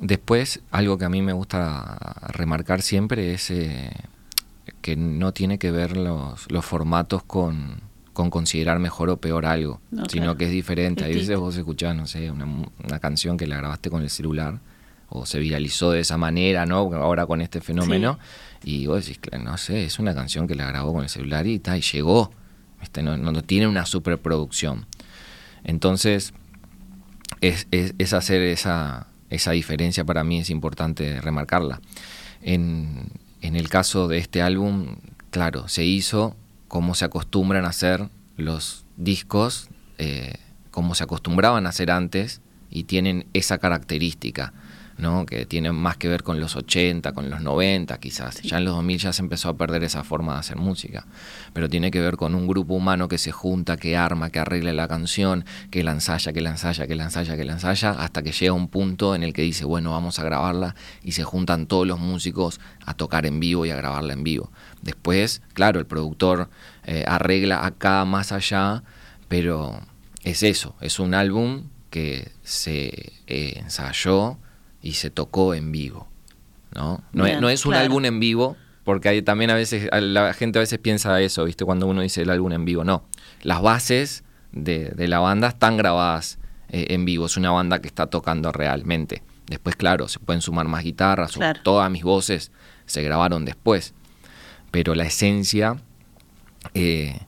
después, 0.00 0.60
algo 0.70 0.98
que 0.98 1.04
a 1.04 1.08
mí 1.08 1.22
me 1.22 1.32
gusta 1.32 1.96
remarcar 2.28 2.82
siempre 2.82 3.34
es 3.34 3.50
eh, 3.50 3.90
que 4.80 4.96
no 4.96 5.32
tiene 5.32 5.58
que 5.58 5.70
ver 5.70 5.96
los, 5.96 6.50
los 6.50 6.64
formatos 6.64 7.22
con, 7.22 7.80
con 8.12 8.30
considerar 8.30 8.78
mejor 8.78 9.10
o 9.10 9.16
peor 9.16 9.46
algo, 9.46 9.80
No, 9.90 10.04
sino 10.08 10.24
claro. 10.24 10.38
que 10.38 10.44
es 10.46 10.50
diferente. 10.50 11.04
Hay 11.04 11.14
veces 11.14 11.36
vos 11.38 11.56
escuchás, 11.56 11.94
no 11.96 12.06
sé, 12.06 12.30
una, 12.30 12.44
una 12.44 12.98
canción 12.98 13.36
que 13.36 13.46
la 13.46 13.56
grabaste 13.56 13.90
con 13.90 14.02
el 14.02 14.10
celular 14.10 14.58
o 15.08 15.26
se 15.26 15.38
viralizó 15.38 15.90
de 15.90 16.00
esa 16.00 16.16
manera, 16.16 16.66
¿no? 16.66 16.76
Ahora 16.94 17.26
con 17.26 17.40
este 17.40 17.60
fenómeno. 17.60 18.18
Y 18.64 18.86
vos 18.86 19.04
decís, 19.06 19.20
no 19.42 19.58
sé, 19.58 19.84
es 19.84 19.98
una 19.98 20.14
canción 20.14 20.46
que 20.48 20.54
la 20.54 20.66
grabó 20.66 20.94
con 20.94 21.02
el 21.02 21.08
celular 21.10 21.46
y, 21.46 21.60
y 21.64 21.80
llegó. 21.80 22.32
¿viste? 22.80 23.02
No, 23.02 23.42
tiene 23.42 23.66
una 23.68 23.84
superproducción. 23.86 24.86
Entonces, 25.64 26.32
es, 27.40 27.66
es- 27.70 27.94
es 27.98 28.12
hacer 28.12 28.42
esa, 28.42 29.06
esa 29.30 29.50
diferencia 29.52 30.04
para 30.04 30.24
mí, 30.24 30.38
es 30.40 30.50
importante 30.50 31.20
remarcarla. 31.20 31.80
En, 32.42 33.08
en 33.40 33.56
el 33.56 33.68
caso 33.68 34.08
de 34.08 34.18
este 34.18 34.42
álbum, 34.42 34.96
claro, 35.30 35.68
se 35.68 35.84
hizo 35.84 36.36
como 36.68 36.94
se 36.94 37.04
acostumbran 37.04 37.64
a 37.64 37.68
hacer 37.68 38.08
los 38.36 38.84
discos, 38.96 39.68
eh, 39.98 40.34
como 40.70 40.94
se 40.94 41.04
acostumbraban 41.04 41.66
a 41.66 41.68
hacer 41.70 41.90
antes, 41.90 42.40
y 42.70 42.84
tienen 42.84 43.26
esa 43.32 43.58
característica. 43.58 44.52
¿No? 44.98 45.26
que 45.26 45.46
tiene 45.46 45.72
más 45.72 45.96
que 45.96 46.08
ver 46.08 46.22
con 46.22 46.40
los 46.40 46.56
80, 46.56 47.12
con 47.12 47.30
los 47.30 47.40
90 47.40 47.98
quizás. 47.98 48.42
Ya 48.42 48.58
en 48.58 48.64
los 48.64 48.74
2000 48.76 48.98
ya 48.98 49.12
se 49.12 49.22
empezó 49.22 49.48
a 49.48 49.56
perder 49.56 49.84
esa 49.84 50.04
forma 50.04 50.34
de 50.34 50.40
hacer 50.40 50.56
música, 50.56 51.06
pero 51.52 51.68
tiene 51.68 51.90
que 51.90 52.00
ver 52.00 52.16
con 52.16 52.34
un 52.34 52.46
grupo 52.46 52.74
humano 52.74 53.08
que 53.08 53.18
se 53.18 53.32
junta, 53.32 53.76
que 53.76 53.96
arma, 53.96 54.30
que 54.30 54.38
arregla 54.38 54.72
la 54.72 54.88
canción, 54.88 55.44
que 55.70 55.82
la 55.82 55.92
ensaya, 55.92 56.32
que 56.32 56.40
la 56.40 56.50
ensaya, 56.50 56.86
que 56.86 56.94
la 56.94 57.04
ensaya, 57.04 57.36
que 57.36 57.44
la 57.44 57.52
ensaya, 57.54 57.90
hasta 57.90 58.22
que 58.22 58.32
llega 58.32 58.52
un 58.52 58.68
punto 58.68 59.14
en 59.14 59.22
el 59.22 59.32
que 59.32 59.42
dice, 59.42 59.64
bueno, 59.64 59.92
vamos 59.92 60.18
a 60.18 60.24
grabarla 60.24 60.74
y 61.02 61.12
se 61.12 61.24
juntan 61.24 61.66
todos 61.66 61.86
los 61.86 61.98
músicos 61.98 62.60
a 62.84 62.94
tocar 62.94 63.26
en 63.26 63.40
vivo 63.40 63.66
y 63.66 63.70
a 63.70 63.76
grabarla 63.76 64.12
en 64.12 64.24
vivo. 64.24 64.50
Después, 64.82 65.42
claro, 65.52 65.80
el 65.80 65.86
productor 65.86 66.48
eh, 66.84 67.04
arregla 67.06 67.64
acá 67.66 68.04
más 68.04 68.32
allá, 68.32 68.82
pero 69.28 69.80
es 70.22 70.42
eso, 70.42 70.74
es 70.80 70.98
un 70.98 71.14
álbum 71.14 71.64
que 71.90 72.32
se 72.42 73.12
eh, 73.26 73.52
ensayó 73.56 74.38
y 74.84 74.92
se 74.92 75.10
tocó 75.10 75.54
en 75.54 75.72
vivo. 75.72 76.06
¿no? 76.74 77.02
No, 77.12 77.24
Bien, 77.24 77.36
es, 77.36 77.40
no 77.42 77.48
es 77.48 77.64
un 77.64 77.72
claro. 77.72 77.86
álbum 77.86 78.04
en 78.04 78.20
vivo, 78.20 78.56
porque 78.84 79.08
hay, 79.08 79.22
también 79.22 79.50
a 79.50 79.54
veces, 79.54 79.88
la 79.90 80.34
gente 80.34 80.58
a 80.58 80.60
veces 80.60 80.78
piensa 80.78 81.20
eso, 81.20 81.44
¿viste? 81.44 81.64
Cuando 81.64 81.86
uno 81.86 82.02
dice 82.02 82.22
el 82.22 82.30
álbum 82.30 82.52
en 82.52 82.64
vivo. 82.66 82.84
No, 82.84 83.04
las 83.42 83.62
bases 83.62 84.24
de, 84.52 84.90
de 84.90 85.08
la 85.08 85.20
banda 85.20 85.48
están 85.48 85.78
grabadas 85.78 86.38
eh, 86.68 86.86
en 86.90 87.04
vivo, 87.06 87.26
es 87.26 87.36
una 87.38 87.50
banda 87.50 87.80
que 87.80 87.88
está 87.88 88.06
tocando 88.06 88.52
realmente. 88.52 89.22
Después, 89.46 89.74
claro, 89.74 90.06
se 90.06 90.18
pueden 90.18 90.42
sumar 90.42 90.68
más 90.68 90.84
guitarras, 90.84 91.36
o 91.36 91.40
todas 91.62 91.90
mis 91.90 92.02
voces 92.02 92.52
se 92.84 93.02
grabaron 93.02 93.44
después, 93.46 93.94
pero 94.70 94.94
la 94.94 95.04
esencia 95.04 95.76
eh, 96.74 97.18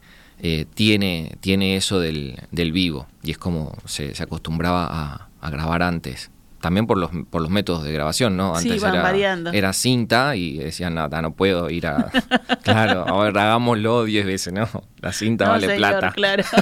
eh, 0.41 0.67
tiene, 0.75 1.37
tiene 1.41 1.77
eso 1.77 2.01
del, 2.01 2.39
del 2.51 2.73
vivo 2.73 3.07
y 3.23 3.31
es 3.31 3.39
como 3.39 3.75
se, 3.87 4.15
se 4.15 4.23
acostumbraba 4.23 4.87
a, 4.91 5.29
a 5.41 5.51
grabar 5.51 5.83
antes. 5.83 6.31
También 6.61 6.87
por 6.87 6.97
los, 6.99 7.11
por 7.31 7.43
los 7.43 7.51
métodos 7.51 7.85
de 7.85 7.93
grabación, 7.93 8.37
¿no? 8.37 8.57
Sí, 8.57 8.69
Antes 8.69 8.83
van 8.83 8.95
era, 8.95 9.03
variando. 9.03 9.53
era 9.53 9.73
cinta 9.73 10.35
y 10.37 10.59
decían, 10.59 10.95
nada, 10.95 11.21
no 11.23 11.33
puedo 11.35 11.69
ir 11.71 11.87
a... 11.87 12.11
claro, 12.65 13.07
a 13.07 13.25
ver, 13.25 13.37
hagámoslo 13.39 14.05
10 14.05 14.27
veces, 14.27 14.53
¿no? 14.53 14.67
La 15.01 15.13
cinta 15.13 15.45
No, 15.45 15.51
vale 15.53 15.67
señor, 15.67 15.79
plata. 15.79 16.13
claro. 16.13 16.43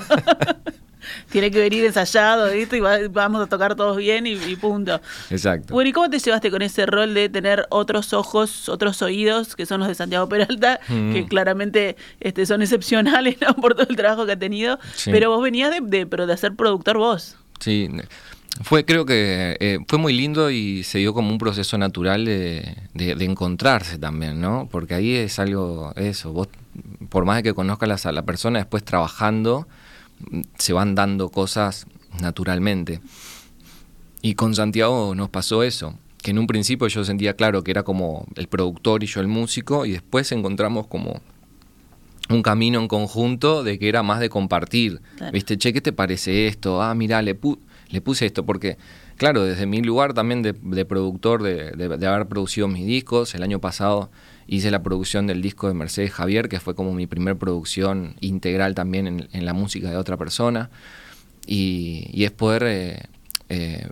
Tiene 1.31 1.51
que 1.51 1.61
venir 1.61 1.85
ensayado, 1.85 2.51
¿viste? 2.51 2.79
Y 2.79 2.81
va- 2.81 2.99
vamos 3.11 3.43
a 3.43 3.47
tocar 3.47 3.75
todos 3.75 3.99
bien 3.99 4.27
y, 4.27 4.33
y 4.33 4.57
punto. 4.57 5.01
Exacto. 5.31 5.75
Bueno, 5.75 5.91
¿y 5.91 5.93
cómo 5.93 6.09
te 6.09 6.19
llevaste 6.19 6.51
con 6.51 6.63
ese 6.63 6.87
rol 6.87 7.13
de 7.13 7.29
tener 7.29 7.67
otros 7.69 8.15
ojos, 8.15 8.69
otros 8.71 9.03
oídos, 9.03 9.55
que 9.55 9.67
son 9.67 9.81
los 9.81 9.89
de 9.89 9.95
Santiago 9.95 10.29
Peralta, 10.29 10.81
Mm. 10.89 11.13
que 11.13 11.27
claramente 11.27 11.97
este, 12.21 12.47
son 12.47 12.63
excepcionales 12.63 13.37
¿no? 13.47 13.55
por 13.57 13.75
todo 13.75 13.87
el 13.89 13.97
trabajo 13.97 14.25
que 14.27 14.33
ha 14.33 14.39
tenido? 14.39 14.79
Sí. 14.95 15.11
Pero 15.13 15.31
vos 15.31 15.43
venías 15.43 15.71
de, 15.71 15.81
de, 15.83 16.07
pero 16.07 16.27
de 16.27 16.37
ser 16.39 16.55
productor 16.57 16.97
vos. 16.99 17.37
Sí, 17.61 17.89
fue, 18.63 18.85
creo 18.85 19.05
que 19.05 19.57
eh, 19.61 19.79
fue 19.89 19.99
muy 19.99 20.13
lindo 20.13 20.51
y 20.51 20.85
se 20.85 20.99
dio 20.99 21.13
como 21.13 21.31
un 21.31 21.39
proceso 21.39 21.77
natural 21.79 22.25
de, 22.25 22.77
de- 22.95 23.15
de 23.15 23.25
encontrarse 23.25 23.99
también, 23.99 24.41
¿no? 24.41 24.69
Porque 24.71 24.95
ahí 24.95 25.13
es 25.15 25.39
algo, 25.39 25.93
eso, 25.97 26.33
vos, 26.33 26.49
por 27.09 27.25
más 27.25 27.37
de 27.37 27.43
que 27.43 27.55
conozcas 27.55 28.07
a 28.07 28.13
la 28.13 28.23
persona, 28.23 28.59
después 28.61 28.85
trabajando, 28.85 29.67
mm, 30.31 30.41
se 30.59 30.73
van 30.73 30.95
dando 30.95 31.31
cosas 31.31 31.87
naturalmente. 32.21 33.01
Y 34.23 34.35
con 34.35 34.55
Santiago 34.55 35.15
nos 35.15 35.29
pasó 35.31 35.63
eso, 35.63 35.99
que 36.23 36.31
en 36.31 36.39
un 36.39 36.47
principio 36.47 36.87
yo 36.89 37.05
sentía 37.05 37.35
claro 37.35 37.63
que 37.65 37.71
era 37.73 37.83
como 37.83 38.25
el 38.37 38.47
productor 38.49 39.03
y 39.03 39.07
yo 39.07 39.21
el 39.21 39.29
músico, 39.29 39.85
y 39.85 39.93
después 39.93 40.31
encontramos 40.33 40.87
como 40.87 41.21
un 42.31 42.43
camino 42.43 42.81
en 42.81 42.89
conjunto 42.89 43.63
de 43.65 43.79
que 43.79 43.89
era 43.89 44.03
más 44.03 44.21
de 44.21 44.31
compartir. 44.31 45.01
Claro. 45.17 45.33
¿Viste? 45.33 45.59
Che, 45.59 45.73
¿qué 45.75 45.83
te 45.83 45.93
parece 45.93 46.47
esto? 46.47 46.81
Ah, 46.81 46.95
mira, 46.95 47.21
le, 47.21 47.39
pu- 47.39 47.59
le 47.95 48.01
puse 48.01 48.27
esto, 48.27 48.45
porque, 48.45 48.77
claro, 49.17 49.45
desde 49.45 49.67
mi 49.67 49.81
lugar 49.81 50.13
también 50.13 50.43
de, 50.43 50.53
productor, 50.85 51.43
de, 51.43 51.71
de- 51.71 52.07
haber 52.07 52.27
producido 52.27 52.69
mis 52.69 52.85
discos, 52.87 53.35
el 53.35 53.43
año 53.43 53.61
pasado 53.61 54.11
hice 54.47 54.71
la 54.71 54.83
producción 54.83 55.27
del 55.27 55.41
disco 55.41 55.69
de 55.69 55.75
Mercedes 55.75 56.11
Javier, 56.13 56.49
que 56.49 56.61
fue 56.61 56.75
como 56.75 56.93
mi 56.93 57.07
primer 57.07 57.37
producción 57.37 58.17
integral 58.21 58.75
también 58.75 59.07
en, 59.07 59.29
en 59.33 59.45
la 59.47 59.55
música 59.55 59.89
de 59.91 59.97
otra 59.97 60.17
persona, 60.17 60.71
y, 61.47 62.11
y 62.13 62.25
es 62.25 62.31
poder 62.33 62.63
eh, 62.67 63.03
eh, 63.49 63.89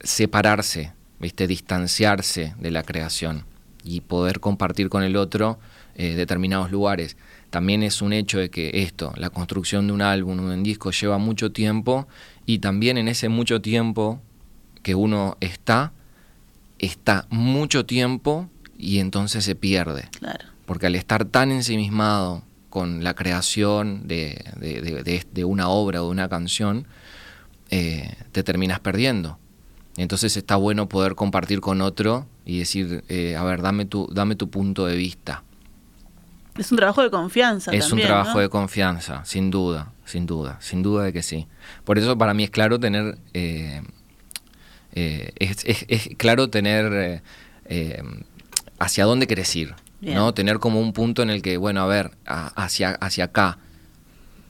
separarse, 0.00 0.92
¿viste? 1.20 1.46
distanciarse 1.46 2.54
de 2.58 2.70
la 2.70 2.82
creación 2.82 3.44
y 3.84 4.00
poder 4.00 4.40
compartir 4.40 4.88
con 4.88 5.02
el 5.02 5.16
otro 5.16 5.58
eh, 5.96 6.14
determinados 6.14 6.70
lugares. 6.70 7.16
También 7.50 7.82
es 7.84 8.02
un 8.02 8.12
hecho 8.12 8.38
de 8.38 8.50
que 8.50 8.82
esto, 8.82 9.12
la 9.16 9.30
construcción 9.30 9.86
de 9.86 9.92
un 9.92 10.02
álbum, 10.02 10.40
un 10.40 10.62
disco, 10.62 10.90
lleva 10.90 11.18
mucho 11.18 11.52
tiempo 11.52 12.08
y 12.46 12.58
también 12.58 12.98
en 12.98 13.08
ese 13.08 13.28
mucho 13.28 13.60
tiempo 13.60 14.20
que 14.82 14.94
uno 14.94 15.36
está, 15.40 15.92
está 16.78 17.26
mucho 17.30 17.86
tiempo 17.86 18.48
y 18.78 18.98
entonces 18.98 19.44
se 19.44 19.54
pierde. 19.54 20.08
Claro. 20.18 20.44
Porque 20.66 20.86
al 20.86 20.94
estar 20.94 21.24
tan 21.24 21.50
ensimismado 21.52 22.42
con 22.70 23.04
la 23.04 23.14
creación 23.14 24.06
de, 24.08 24.44
de- 24.58 24.80
de- 24.80 25.24
de- 25.32 25.44
una 25.44 25.68
obra 25.68 26.02
o 26.02 26.06
de 26.06 26.10
una 26.10 26.28
canción, 26.28 26.86
eh, 27.70 28.14
te 28.32 28.42
terminas 28.42 28.80
perdiendo. 28.80 29.38
Entonces 29.96 30.36
está 30.36 30.56
bueno 30.56 30.88
poder 30.88 31.14
compartir 31.14 31.60
con 31.60 31.80
otro 31.80 32.26
y 32.44 32.58
decir, 32.58 33.04
eh, 33.08 33.36
a 33.36 33.44
ver, 33.44 33.62
dame 33.62 33.84
tu, 33.86 34.08
dame 34.12 34.34
tu 34.34 34.50
punto 34.50 34.86
de 34.86 34.96
vista. 34.96 35.44
Es 36.56 36.70
un 36.70 36.76
trabajo 36.78 37.02
de 37.02 37.10
confianza 37.10 37.72
Es 37.72 37.88
también, 37.88 38.06
un 38.06 38.08
trabajo 38.08 38.34
¿no? 38.34 38.40
de 38.40 38.48
confianza, 38.48 39.24
sin 39.24 39.50
duda, 39.50 39.92
sin 40.04 40.26
duda, 40.26 40.58
sin 40.60 40.82
duda 40.82 41.04
de 41.04 41.12
que 41.12 41.22
sí. 41.22 41.46
Por 41.84 41.98
eso 41.98 42.16
para 42.16 42.32
mí 42.34 42.44
es 42.44 42.50
claro 42.50 42.78
tener, 42.78 43.18
eh, 43.32 43.82
eh, 44.92 45.32
es, 45.36 45.64
es- 45.64 45.84
es 45.88 46.08
claro 46.16 46.50
tener 46.50 46.92
eh, 46.92 47.22
eh, 47.66 48.02
hacia 48.78 49.04
dónde 49.04 49.26
querés 49.26 49.54
ir, 49.56 49.74
Bien. 50.00 50.14
¿no? 50.16 50.32
Tener 50.34 50.58
como 50.58 50.80
un 50.80 50.92
punto 50.92 51.22
en 51.22 51.30
el 51.30 51.42
que, 51.42 51.56
bueno, 51.56 51.80
a 51.82 51.86
ver, 51.86 52.12
a- 52.26 52.48
hacia, 52.62 52.90
hacia 52.92 53.24
acá, 53.24 53.58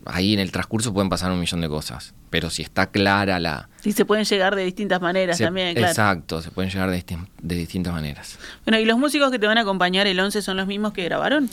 ahí 0.06 0.34
en 0.34 0.40
el 0.40 0.52
transcurso 0.52 0.92
pueden 0.92 1.08
pasar 1.08 1.32
un 1.32 1.40
millón 1.40 1.62
de 1.62 1.68
cosas, 1.68 2.12
pero 2.28 2.50
si 2.50 2.62
está 2.62 2.88
clara 2.90 3.38
la... 3.40 3.68
Sí, 3.80 3.92
se 3.92 4.04
pueden 4.04 4.24
llegar 4.26 4.54
de 4.56 4.64
distintas 4.64 5.00
maneras 5.00 5.38
se- 5.38 5.44
también, 5.44 5.72
claro. 5.74 5.88
Exacto, 5.88 6.42
se 6.42 6.50
pueden 6.50 6.70
llegar 6.70 6.90
de, 6.90 6.98
distin- 7.02 7.28
de 7.40 7.54
distintas 7.54 7.92
maneras. 7.94 8.38
Bueno, 8.66 8.78
¿y 8.78 8.84
los 8.84 8.98
músicos 8.98 9.30
que 9.30 9.38
te 9.38 9.46
van 9.46 9.56
a 9.56 9.62
acompañar 9.62 10.06
el 10.06 10.20
11 10.20 10.42
son 10.42 10.58
los 10.58 10.66
mismos 10.66 10.92
que 10.92 11.04
grabaron? 11.04 11.48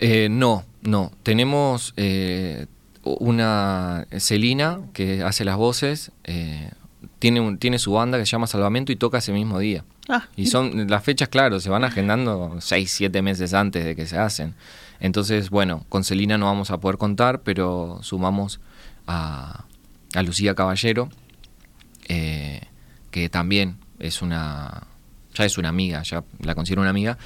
Eh, 0.00 0.28
no, 0.30 0.64
no. 0.82 1.12
Tenemos 1.22 1.94
eh, 1.96 2.66
una 3.02 4.06
Celina 4.18 4.80
que 4.92 5.22
hace 5.22 5.44
las 5.44 5.56
voces, 5.56 6.12
eh, 6.24 6.70
tiene, 7.18 7.40
un- 7.40 7.58
tiene 7.58 7.78
su 7.78 7.92
banda 7.92 8.18
que 8.18 8.26
se 8.26 8.32
llama 8.32 8.46
Salvamento 8.46 8.92
y 8.92 8.96
toca 8.96 9.18
ese 9.18 9.32
mismo 9.32 9.58
día. 9.58 9.84
Ah, 10.08 10.28
Y 10.36 10.46
son 10.46 10.88
las 10.88 11.02
fechas, 11.02 11.28
claro, 11.28 11.58
se 11.60 11.70
van 11.70 11.82
agendando 11.84 12.56
6, 12.60 12.90
7 12.92 13.22
meses 13.22 13.54
antes 13.54 13.84
de 13.84 13.96
que 13.96 14.06
se 14.06 14.18
hacen. 14.18 14.54
Entonces, 15.00 15.50
bueno, 15.50 15.84
con 15.88 16.04
Celina 16.04 16.38
no 16.38 16.46
vamos 16.46 16.70
a 16.70 16.78
poder 16.78 16.96
contar, 16.98 17.40
pero 17.42 17.98
sumamos 18.02 18.60
a, 19.06 19.64
a 20.14 20.22
Lucía 20.22 20.54
Caballero, 20.54 21.08
eh, 22.08 22.60
que 23.10 23.28
también 23.28 23.78
es 23.98 24.22
una, 24.22 24.84
ya 25.34 25.44
es 25.44 25.58
una 25.58 25.68
amiga, 25.70 26.02
ya 26.02 26.22
la 26.40 26.54
considero 26.54 26.82
una 26.82 26.90
amiga, 26.90 27.18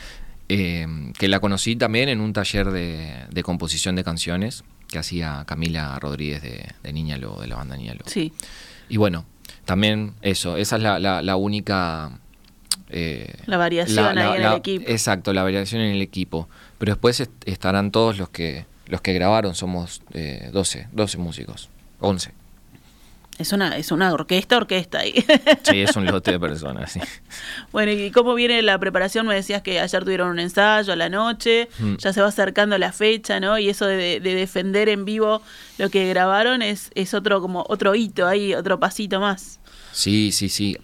eh, 0.50 0.86
que 1.18 1.28
la 1.28 1.38
conocí 1.40 1.76
también 1.76 2.08
en 2.08 2.20
un 2.20 2.32
taller 2.32 2.70
de, 2.70 3.24
de 3.30 3.42
composición 3.42 3.94
de 3.96 4.04
canciones 4.04 4.64
que 4.88 4.98
hacía 4.98 5.44
Camila 5.46 5.96
Rodríguez 6.00 6.42
de, 6.42 6.66
de 6.82 6.92
Niña 6.92 7.16
Lobo, 7.16 7.40
de 7.40 7.46
la 7.46 7.56
banda 7.56 7.76
Niña 7.76 7.92
Lobo. 7.94 8.08
sí. 8.08 8.32
Y 8.88 8.96
bueno, 8.96 9.24
también 9.64 10.14
eso, 10.20 10.56
esa 10.56 10.76
es 10.76 10.82
la, 10.82 10.98
la- 10.98 11.22
la 11.22 11.36
única... 11.36 12.18
eh, 12.88 13.32
La 13.46 13.56
variación 13.56 14.18
ahí 14.18 14.36
en 14.40 14.42
el 14.52 14.56
equipo. 14.58 14.84
Exacto, 14.90 15.32
la 15.32 15.42
variación 15.44 15.80
en 15.82 15.92
el 15.92 16.02
equipo. 16.02 16.48
Pero 16.78 16.92
después 16.94 17.20
est- 17.20 17.30
estarán 17.46 17.92
todos 17.92 18.18
los 18.18 18.30
que 18.30 18.66
los 18.86 19.00
que 19.02 19.12
grabaron, 19.12 19.54
somos 19.54 20.02
eh, 20.14 20.50
12, 20.52 20.88
12 20.90 21.18
músicos, 21.18 21.68
11. 22.00 22.32
Es 23.40 23.52
una, 23.52 23.76
es 23.76 23.90
una 23.90 24.12
orquesta, 24.12 24.56
orquesta 24.58 24.98
ahí. 25.00 25.24
Sí, 25.62 25.80
es 25.80 25.96
un 25.96 26.04
lote 26.12 26.32
de 26.32 26.38
personas, 26.40 26.92
sí. 26.92 27.00
bueno, 27.72 27.90
¿y 27.92 28.10
cómo 28.10 28.34
viene 28.34 28.60
la 28.62 28.78
preparación? 28.78 29.26
Me 29.26 29.34
decías 29.34 29.62
que 29.62 29.80
ayer 29.80 30.04
tuvieron 30.04 30.28
un 30.30 30.38
ensayo 30.38 30.92
a 30.92 30.96
la 30.96 31.08
noche, 31.08 31.68
Mm. 31.78 31.96
ya 31.96 32.12
se 32.12 32.20
va 32.20 32.28
acercando 32.28 32.76
la 32.78 32.92
fecha, 32.92 33.40
¿no? 33.40 33.58
Y 33.58 33.68
eso 33.68 33.86
de, 33.86 34.20
de 34.20 34.34
defender 34.34 34.88
en 34.88 35.04
vivo 35.04 35.40
lo 35.78 35.88
que 35.90 36.06
grabaron 36.08 36.62
es, 36.62 36.90
es 36.94 37.14
otro 37.14 37.40
como 37.40 37.64
otro 37.68 37.94
hito 37.94 38.26
ahí, 38.26 38.54
otro 38.54 38.78
pasito 38.78 39.20
más. 39.20 39.58
Sí, 39.92 40.30
sí, 40.32 40.48
sí. 40.48 40.76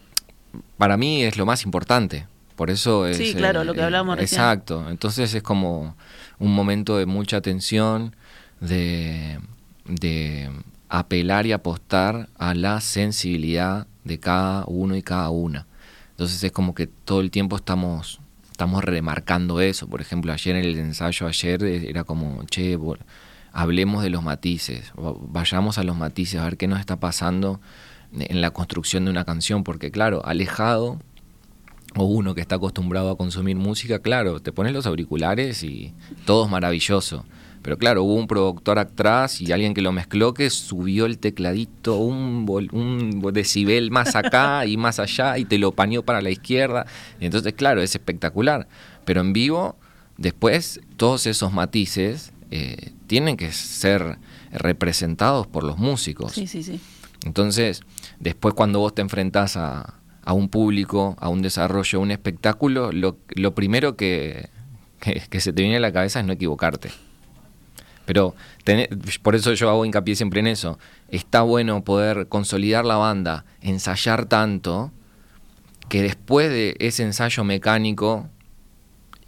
Para 0.79 0.97
mí 0.97 1.23
es 1.25 1.37
lo 1.37 1.45
más 1.47 1.65
importante. 1.65 2.27
Por 2.57 2.71
eso 2.71 3.07
es. 3.07 3.19
Sí, 3.19 3.35
claro, 3.35 3.65
lo 3.65 3.75
que 3.75 3.83
hablábamos 3.83 4.17
recién. 4.17 4.41
Exacto. 4.41 4.87
Entonces 4.89 5.35
es 5.35 5.43
como 5.43 5.95
un 6.39 6.55
momento 6.55 6.97
de 6.97 7.05
mucha 7.05 7.43
tensión, 7.43 8.17
de, 8.61 9.39
de 9.85 10.51
apelar 10.89 11.47
y 11.47 11.53
apostar 11.53 12.29
a 12.39 12.55
la 12.55 12.81
sensibilidad 12.81 13.87
de 14.05 14.19
cada 14.21 14.65
uno 14.67 14.95
y 14.97 15.03
cada 15.03 15.31
una. 15.31 15.67
Entonces 16.11 16.43
es 16.43 16.53
como 16.53 16.75
que 16.75 16.87
todo 16.87 17.21
el 17.21 17.31
tiempo 17.31 17.57
estamos 17.57 18.21
estamos 18.51 18.83
remarcando 18.83 19.61
eso. 19.61 19.87
Por 19.87 20.01
ejemplo, 20.01 20.33
ayer 20.33 20.57
en 20.57 20.65
el 20.65 20.79
ensayo 20.79 21.27
ayer 21.27 21.63
eh, 21.63 21.91
era 21.91 22.05
como, 22.05 22.43
che, 22.45 22.79
hablemos 23.53 24.03
de 24.03 24.09
los 24.09 24.23
matices, 24.23 24.93
va- 24.99 25.15
vayamos 25.19 25.77
a 25.77 25.83
los 25.83 25.95
matices, 25.95 26.41
a 26.41 26.45
ver 26.45 26.57
qué 26.57 26.67
nos 26.67 26.81
está 26.81 26.97
pasando 26.97 27.61
en 28.19 28.41
la 28.41 28.53
construcción 28.53 29.05
de 29.05 29.11
una 29.11 29.27
canción, 29.27 29.63
porque 29.63 29.91
claro, 29.91 30.25
alejado 30.25 30.99
o 31.97 32.05
uno 32.05 32.35
que 32.35 32.41
está 32.41 32.55
acostumbrado 32.57 33.11
a 33.11 33.17
consumir 33.19 33.57
música, 33.57 33.99
claro, 33.99 34.41
te 34.41 34.53
pones 34.53 34.73
los 34.73 34.87
auriculares 34.87 35.63
y 35.63 35.93
todo 36.25 36.45
es 36.47 36.51
maravilloso. 36.51 37.27
Pero 37.67 37.79
claro, 37.79 38.05
hubo 38.05 38.15
un 38.15 38.29
productor 38.29 38.79
atrás 38.79 39.41
y 39.41 39.51
alguien 39.51 39.75
que 39.75 39.83
lo 39.83 39.91
mezcló 39.91 40.33
que 40.35 40.49
subió 40.51 41.05
el 41.05 41.19
tecladito 41.19 41.97
un, 41.97 42.47
vol- 42.47 42.73
un 42.73 43.21
decibel 43.33 43.91
más 43.91 44.15
acá 44.15 44.65
y 44.67 44.77
más 44.77 45.01
allá 45.01 45.37
y 45.37 45.47
te 45.47 45.59
lo 45.59 45.73
paneó 45.73 46.05
para 46.05 46.21
la 46.23 46.31
izquierda. 46.31 46.87
Y 47.19 47.25
entonces, 47.27 47.55
claro, 47.55 47.83
es 47.83 47.93
espectacular. 47.97 48.69
Pero 49.05 49.21
en 49.21 49.33
vivo, 49.33 49.75
después, 50.17 50.81
todos 50.97 51.27
esos 51.27 51.53
matices 51.53 52.33
eh, 52.53 52.93
tienen 53.09 53.37
que 53.37 53.51
ser 53.51 54.17
representados 54.53 55.49
por 55.49 55.65
los 55.65 55.77
músicos. 55.77 56.31
Sí, 56.35 56.47
sí, 56.47 56.63
sí. 56.63 56.79
Entonces, 57.25 57.81
después 58.21 58.55
cuando 58.55 58.79
vos 58.79 58.95
te 58.95 59.03
enfrentás 59.03 59.57
a, 59.57 59.95
a 60.23 60.33
un 60.35 60.49
público, 60.49 61.17
a 61.19 61.29
un 61.29 61.43
desarrollo, 61.43 61.99
a 61.99 62.03
un 62.03 62.13
espectáculo, 62.13 62.93
lo, 62.93 63.19
lo 63.35 63.57
primero 63.57 63.97
que, 63.97 64.51
que- 65.01 65.21
que 65.29 65.41
se 65.41 65.53
te 65.53 65.63
viene 65.63 65.79
a 65.79 65.81
la 65.81 65.93
cabeza 65.93 66.21
es 66.21 66.27
no 66.27 66.33
equivocarte. 66.33 66.91
Pero 68.07 68.35
por 69.23 69.35
eso 69.35 69.53
yo 69.53 69.69
hago 69.69 69.85
hincapié 69.85 70.17
siempre 70.17 70.41
en 70.41 70.47
eso. 70.47 70.79
Está 71.11 71.43
bueno 71.43 71.85
poder 71.85 72.29
consolidar 72.29 72.85
la 72.87 72.97
banda, 72.97 73.45
ensayar 73.61 74.25
tanto, 74.27 74.91
que 75.91 76.03
después 76.03 76.49
de 76.49 76.77
ese 76.81 77.03
ensayo 77.03 77.45
mecánico 77.45 78.29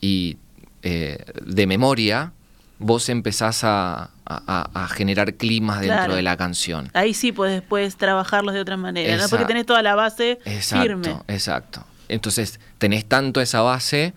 y 0.00 0.38
eh, 0.82 1.24
de 1.44 1.66
memoria, 1.66 2.32
vos 2.78 3.08
empezás 3.08 3.64
a, 3.64 4.10
a- 4.24 4.70
a 4.84 4.88
generar 4.88 5.34
climas 5.34 5.80
dentro 5.80 5.96
Claro. 5.96 6.14
de 6.14 6.22
la 6.22 6.36
canción. 6.36 6.88
Ahí 6.94 7.14
sí 7.14 7.32
puedes 7.32 7.54
después 7.60 7.96
trabajarlos 7.96 8.54
de 8.54 8.60
otra 8.60 8.76
manera, 8.76 9.08
¿no? 9.08 9.14
Exacto. 9.14 9.36
Porque 9.36 9.46
tenés 9.46 9.66
toda 9.66 9.82
la 9.82 9.96
base 9.96 10.38
Exacto, 10.44 10.82
firme. 10.86 11.16
exacto. 11.26 11.84
Entonces, 12.08 12.58
tenés 12.78 13.04
tanto 13.04 13.40
esa 13.40 13.60
base, 13.60 14.14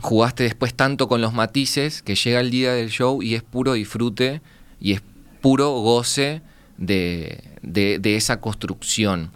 jugaste 0.00 0.44
después 0.44 0.74
tanto 0.74 1.08
con 1.08 1.20
los 1.20 1.32
matices, 1.32 2.02
que 2.02 2.14
llega 2.14 2.40
el 2.40 2.50
día 2.50 2.72
del 2.72 2.90
show 2.90 3.22
y 3.22 3.34
es 3.34 3.42
puro 3.42 3.74
disfrute 3.74 4.40
y 4.80 4.92
es 4.92 5.02
puro 5.40 5.70
goce 5.80 6.42
de, 6.78 7.42
de- 7.62 7.98
esa 8.16 8.40
construcción. 8.40 9.30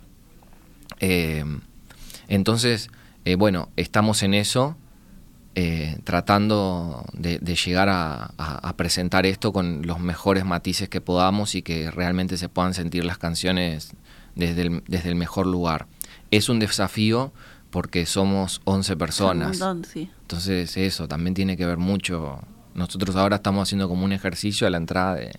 Eh, 1.00 1.44
entonces, 2.29 2.88
eh, 3.24 3.35
bueno, 3.37 3.68
estamos 3.77 4.22
en 4.22 4.35
eso, 4.35 4.77
eh, 5.57 5.98
tratando 6.05 7.05
de, 7.12 7.38
llegar 7.55 7.88
a, 7.88 8.33
a- 8.38 8.68
a 8.68 8.77
presentar 8.77 9.27
esto 9.27 9.53
con 9.53 9.87
los 9.87 10.00
mejores 10.00 10.44
matices 10.44 10.88
que 10.88 11.00
podamos 11.00 11.55
y 11.55 11.62
que 11.62 11.90
realmente 11.90 12.37
se 12.37 12.48
puedan 12.48 12.74
sentir 12.74 13.05
las 13.05 13.18
canciones 13.18 13.92
desde 14.35 14.62
el, 14.62 14.83
desde 14.88 15.11
el 15.11 15.14
mejor 15.14 15.46
lugar. 15.46 15.87
Es 16.31 16.48
un 16.48 16.59
desafío 16.59 17.33
porque 17.75 18.07
somos 18.07 18.61
11 18.65 18.97
personas. 18.97 19.61
Un 19.61 19.67
montón, 19.67 19.85
sí. 19.91 20.09
Entonces 20.23 20.77
eso 20.77 21.09
también 21.09 21.35
tiene 21.35 21.57
que 21.57 21.67
ver 21.67 21.77
mucho. 21.79 22.39
Nosotros 22.75 23.17
ahora 23.17 23.37
estamos 23.37 23.65
haciendo 23.69 23.89
como 23.89 24.05
un 24.05 24.13
ejercicio 24.13 24.65
a 24.69 24.71
la 24.71 24.77
entrada 24.77 25.17
de, 25.17 25.33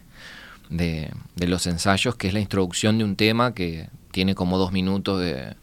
de- 0.69 1.11
de 1.37 1.47
los 1.47 1.65
ensayos, 1.65 2.15
que 2.17 2.27
es 2.27 2.33
la 2.33 2.41
introducción 2.41 2.97
de 2.97 3.05
un 3.05 3.15
tema 3.15 3.53
que 3.53 3.89
tiene 4.11 4.35
como 4.35 4.57
dos 4.57 4.73
minutos 4.73 5.21
de, 5.21 5.55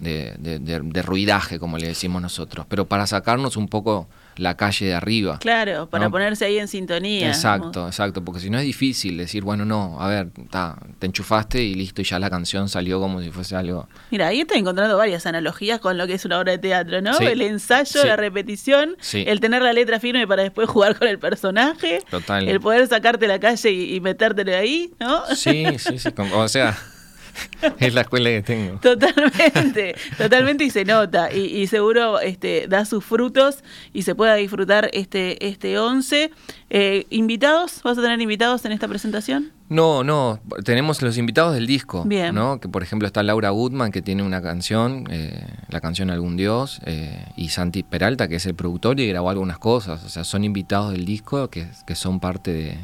de- 0.00 0.34
de- 0.40 0.58
de- 0.58 0.80
de 0.80 1.02
ruidaje, 1.02 1.60
como 1.60 1.78
le 1.78 1.86
decimos 1.86 2.20
nosotros, 2.20 2.66
pero 2.68 2.86
para 2.86 3.06
sacarnos 3.06 3.56
un 3.56 3.68
poco 3.68 4.08
la 4.36 4.56
calle 4.56 4.86
de 4.86 4.94
arriba. 4.94 5.38
Claro, 5.38 5.88
para 5.88 6.04
No. 6.06 6.10
ponerse 6.10 6.44
ahí 6.44 6.58
en 6.58 6.68
sintonía. 6.68 7.28
Exacto, 7.28 7.86
exacto, 7.86 8.24
porque 8.24 8.40
si 8.40 8.50
no 8.50 8.58
es 8.58 8.64
difícil 8.64 9.16
decir, 9.16 9.42
bueno, 9.42 9.64
no, 9.64 10.00
a 10.00 10.08
ver, 10.08 10.28
ta, 10.50 10.76
te 10.98 11.06
enchufaste 11.06 11.62
y 11.62 11.74
listo, 11.74 12.00
y 12.02 12.04
ya 12.04 12.18
la 12.18 12.28
canción 12.30 12.68
salió 12.68 13.00
como 13.00 13.20
si 13.22 13.30
fuese 13.30 13.56
algo... 13.56 13.88
Mira, 14.10 14.28
ahí 14.28 14.40
estoy 14.40 14.58
encontrando 14.58 14.96
varias 14.96 15.26
analogías 15.26 15.80
con 15.80 15.96
lo 15.98 16.06
que 16.06 16.14
es 16.14 16.24
una 16.24 16.38
obra 16.38 16.52
de 16.52 16.58
teatro, 16.58 17.00
¿no? 17.02 17.14
Sí. 17.14 17.24
El 17.24 17.40
ensayo, 17.42 18.00
Sí. 18.02 18.06
la 18.06 18.16
repetición, 18.16 18.96
Sí. 19.00 19.24
el 19.26 19.40
tener 19.40 19.62
la 19.62 19.72
letra 19.72 20.00
firme 20.00 20.26
para 20.26 20.42
después 20.42 20.68
jugar 20.68 20.98
con 20.98 21.08
el 21.08 21.18
personaje, 21.18 22.00
Total. 22.10 22.48
el 22.48 22.60
poder 22.60 22.86
sacarte 22.86 23.24
a 23.24 23.28
la 23.28 23.40
calle 23.40 23.70
y, 23.70 23.94
y 23.94 24.00
metértelo 24.00 24.54
ahí, 24.56 24.92
¿no? 25.00 25.24
Sí, 25.34 25.64
sí, 25.78 25.98
sí, 25.98 26.12
con- 26.12 26.30
o 26.32 26.46
sea, 26.48 26.76
es 27.78 27.94
la 27.94 28.02
escuela 28.02 28.30
que 28.30 28.42
tengo. 28.42 28.78
Totalmente, 28.78 29.94
totalmente 30.18 30.64
y 30.64 30.70
se 30.70 30.84
nota 30.84 31.32
y, 31.32 31.40
y 31.40 31.66
seguro 31.66 32.20
este, 32.20 32.66
da 32.68 32.84
sus 32.84 33.04
frutos 33.04 33.62
y 33.92 34.02
se 34.02 34.14
pueda 34.14 34.34
disfrutar 34.34 34.90
este 34.92 35.46
este 35.46 35.78
11. 35.78 36.30
Eh, 36.68 37.06
¿Invitados? 37.10 37.80
¿Vas 37.84 37.96
a 37.98 38.02
tener 38.02 38.20
invitados 38.20 38.64
en 38.64 38.72
esta 38.72 38.88
presentación? 38.88 39.52
No, 39.68 40.04
no, 40.04 40.40
tenemos 40.64 41.02
los 41.02 41.18
invitados 41.18 41.54
del 41.54 41.66
disco, 41.66 42.04
Bien. 42.04 42.34
¿no? 42.34 42.60
Que 42.60 42.68
por 42.68 42.82
ejemplo 42.82 43.06
está 43.06 43.22
Laura 43.22 43.50
Goodman, 43.50 43.90
que 43.90 44.02
tiene 44.02 44.22
una 44.22 44.40
canción, 44.42 45.04
eh, 45.10 45.44
la 45.68 45.80
canción 45.80 46.10
Algún 46.10 46.36
Dios, 46.36 46.80
eh, 46.84 47.24
y 47.36 47.48
Santi 47.48 47.82
Peralta, 47.82 48.28
que 48.28 48.36
es 48.36 48.46
el 48.46 48.54
productor 48.54 48.98
y 49.00 49.08
grabó 49.08 49.30
algunas 49.30 49.58
cosas. 49.58 50.04
O 50.04 50.08
sea, 50.08 50.24
son 50.24 50.44
invitados 50.44 50.92
del 50.92 51.04
disco 51.04 51.48
que, 51.50 51.68
que 51.86 51.94
son 51.94 52.20
parte 52.20 52.52
de, 52.52 52.78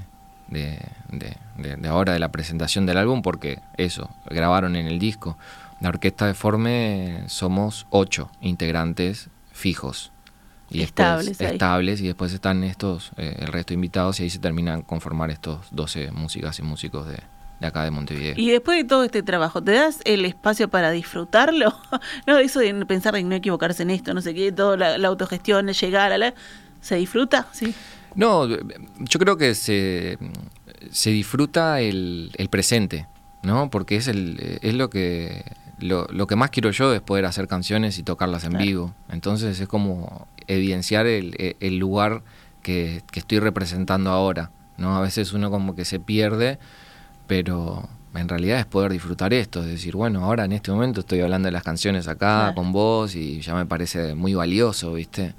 de, 0.53 0.79
de- 1.11 1.37
de- 1.59 1.77
de 1.77 1.89
ahora 1.89 2.13
de 2.13 2.19
la 2.19 2.31
presentación 2.31 2.87
del 2.87 2.99
álbum, 2.99 3.23
porque 3.23 3.59
eso, 3.77 4.11
grabaron 4.27 4.77
en 4.77 4.87
el 4.87 4.99
disco. 4.99 5.37
La 5.81 5.89
orquesta 5.89 6.27
de 6.27 6.35
Forme 6.35 7.25
somos 7.27 7.87
ocho 7.91 8.31
integrantes 8.41 9.29
fijos. 9.53 10.13
Y 10.71 10.79
después- 10.79 11.07
Estables 11.07 11.41
ahí. 11.41 11.47
estables 11.55 12.01
y 12.01 12.07
después 12.07 12.33
están 12.33 12.65
estos, 12.65 13.11
eh, 13.17 13.37
el 13.41 13.49
resto 13.49 13.71
de 13.71 13.75
invitados 13.75 14.21
y 14.21 14.23
ahí 14.23 14.31
se 14.31 14.39
terminan 14.39 14.83
conformar 14.83 15.31
estos 15.31 15.59
12 15.71 16.11
músicas 16.13 16.59
y 16.59 16.63
músicos 16.63 17.07
de, 17.09 17.19
de 17.61 17.67
acá 17.67 17.85
de 17.85 17.91
Montevideo. 17.91 18.35
Y 18.37 18.51
después 18.51 18.79
de 18.79 18.85
todo 18.85 19.05
este 19.05 19.23
trabajo, 19.23 19.63
¿te 19.63 19.73
das 19.73 20.01
el 20.05 20.25
espacio 20.25 20.69
para 20.69 20.91
disfrutarlo? 20.91 21.75
no, 22.27 22.39
eso 22.39 22.61
de 22.61 22.73
pensar 22.87 23.17
en 23.17 23.29
no 23.29 23.35
equivocarse 23.35 23.83
en 23.83 23.91
esto, 23.91 24.15
no 24.15 24.23
sé 24.23 24.35
qué, 24.35 24.51
todo 24.53 24.77
la, 24.79 24.97
la 24.99 25.09
autogestión, 25.09 25.67
llegar 25.69 26.13
a 26.13 26.19
la... 26.19 26.33
¿Se 26.83 26.97
disfruta? 26.97 27.49
Sí. 27.53 27.75
No, 28.15 28.47
yo 28.47 29.19
creo 29.19 29.39
que 29.39 29.55
se, 29.55 30.19
se 30.91 31.11
disfruta 31.11 31.81
el, 31.81 32.31
el 32.37 32.49
presente, 32.51 33.07
¿no? 33.43 33.71
Porque 33.71 33.97
es, 33.97 34.07
el, 34.09 34.59
es 34.61 34.75
lo 34.75 34.91
que 34.91 35.45
lo, 35.79 36.07
lo 36.11 36.27
que 36.27 36.37
más 36.37 36.51
quiero 36.51 36.71
yo 36.71 36.93
es 36.93 37.01
poder 37.01 37.25
hacer 37.25 37.49
canciones 37.49 37.99
y 37.99 38.03
tocarlas 38.03 38.45
en 38.45 38.51
Claro. 38.51 38.65
vivo. 38.67 38.95
Entonces 39.11 39.59
es 39.59 39.67
como 39.67 40.29
evidenciar 40.47 41.07
el, 41.07 41.57
el 41.59 41.79
lugar 41.79 42.23
que, 42.63 43.03
que 43.11 43.21
estoy 43.21 43.39
representando 43.39 44.11
ahora, 44.11 44.51
¿no? 44.77 44.95
A 44.97 45.01
veces 45.01 45.33
uno 45.33 45.51
como 45.51 45.75
que 45.75 45.85
se 45.87 45.99
pierde, 45.99 46.59
pero 47.27 47.89
en 48.15 48.29
realidad 48.29 48.59
es 48.59 48.67
poder 48.67 48.93
disfrutar 48.93 49.33
esto, 49.33 49.61
es 49.61 49.67
decir, 49.67 49.97
bueno, 49.97 50.25
ahora 50.25 50.45
en 50.45 50.53
este 50.53 50.71
momento 50.71 51.01
estoy 51.01 51.21
hablando 51.21 51.47
de 51.47 51.53
las 51.53 51.63
canciones 51.63 52.09
acá 52.09 52.19
Claro. 52.51 52.55
con 52.57 52.73
vos 52.73 53.15
y 53.15 53.41
ya 53.41 53.55
me 53.55 53.65
parece 53.65 54.15
muy 54.15 54.35
valioso, 54.35 54.93
¿viste? 54.93 55.35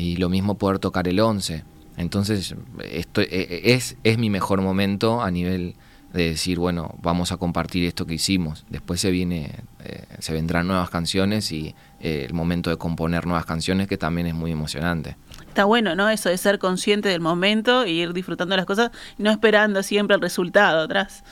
Y 0.00 0.16
lo 0.16 0.28
mismo 0.28 0.56
poder 0.56 0.78
tocar 0.78 1.06
el 1.08 1.20
11. 1.20 1.62
Entonces, 1.96 2.54
esto 2.90 3.20
eh, 3.20 3.60
es, 3.64 3.96
es 4.04 4.16
mi 4.18 4.30
mejor 4.30 4.62
momento 4.62 5.20
a 5.22 5.30
nivel 5.30 5.74
de 6.14 6.30
decir, 6.30 6.58
bueno, 6.58 6.96
vamos 7.02 7.30
a 7.30 7.36
compartir 7.36 7.84
esto 7.84 8.04
que 8.06 8.14
hicimos. 8.14 8.64
Después 8.68 9.00
se 9.00 9.10
viene, 9.10 9.52
eh, 9.84 10.04
se 10.18 10.32
vendrán 10.32 10.66
nuevas 10.66 10.90
canciones 10.90 11.52
y 11.52 11.74
eh, 12.00 12.24
el 12.26 12.34
momento 12.34 12.70
de 12.70 12.78
componer 12.78 13.26
nuevas 13.26 13.44
canciones 13.46 13.86
que 13.86 13.96
también 13.98 14.26
es 14.26 14.34
muy 14.34 14.50
emocionante. 14.50 15.16
Está 15.46 15.64
bueno, 15.66 15.94
¿no? 15.94 16.08
Eso 16.08 16.28
de 16.28 16.38
ser 16.38 16.58
consciente 16.58 17.08
del 17.10 17.20
momento 17.20 17.86
y 17.86 18.00
ir 18.00 18.12
disfrutando 18.12 18.56
las 18.56 18.66
cosas 18.66 18.90
no 19.18 19.30
esperando 19.30 19.82
siempre 19.84 20.16
el 20.16 20.22
resultado 20.22 20.80
atrás. 20.82 21.22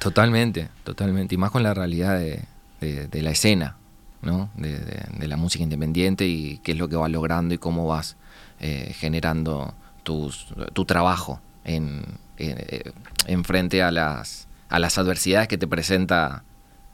Totalmente, 0.00 0.68
totalmente. 0.84 1.34
Y 1.34 1.38
más 1.38 1.50
con 1.50 1.62
la 1.62 1.74
realidad 1.74 2.18
de, 2.18 2.44
de- 2.80 3.06
de 3.08 3.22
la 3.22 3.30
escena, 3.30 3.76
¿no? 4.26 4.50
De, 4.56 4.76
de- 4.78 5.06
de 5.18 5.28
la 5.28 5.36
música 5.38 5.62
independiente 5.64 6.26
y 6.26 6.58
qué 6.58 6.72
es 6.72 6.78
lo 6.78 6.88
que 6.88 6.96
vas 6.96 7.10
logrando 7.10 7.54
y 7.54 7.58
cómo 7.58 7.86
vas 7.86 8.16
eh, 8.60 8.92
generando 8.98 9.72
tus, 10.02 10.48
tu 10.74 10.84
trabajo 10.84 11.40
en, 11.64 12.04
en, 12.36 12.56
eh, 12.58 12.92
en 13.26 13.44
frente 13.44 13.82
a 13.82 13.90
las, 13.90 14.46
a 14.68 14.78
las 14.78 14.98
adversidades 14.98 15.48
que 15.48 15.56
te 15.58 15.66
presenta 15.66 16.42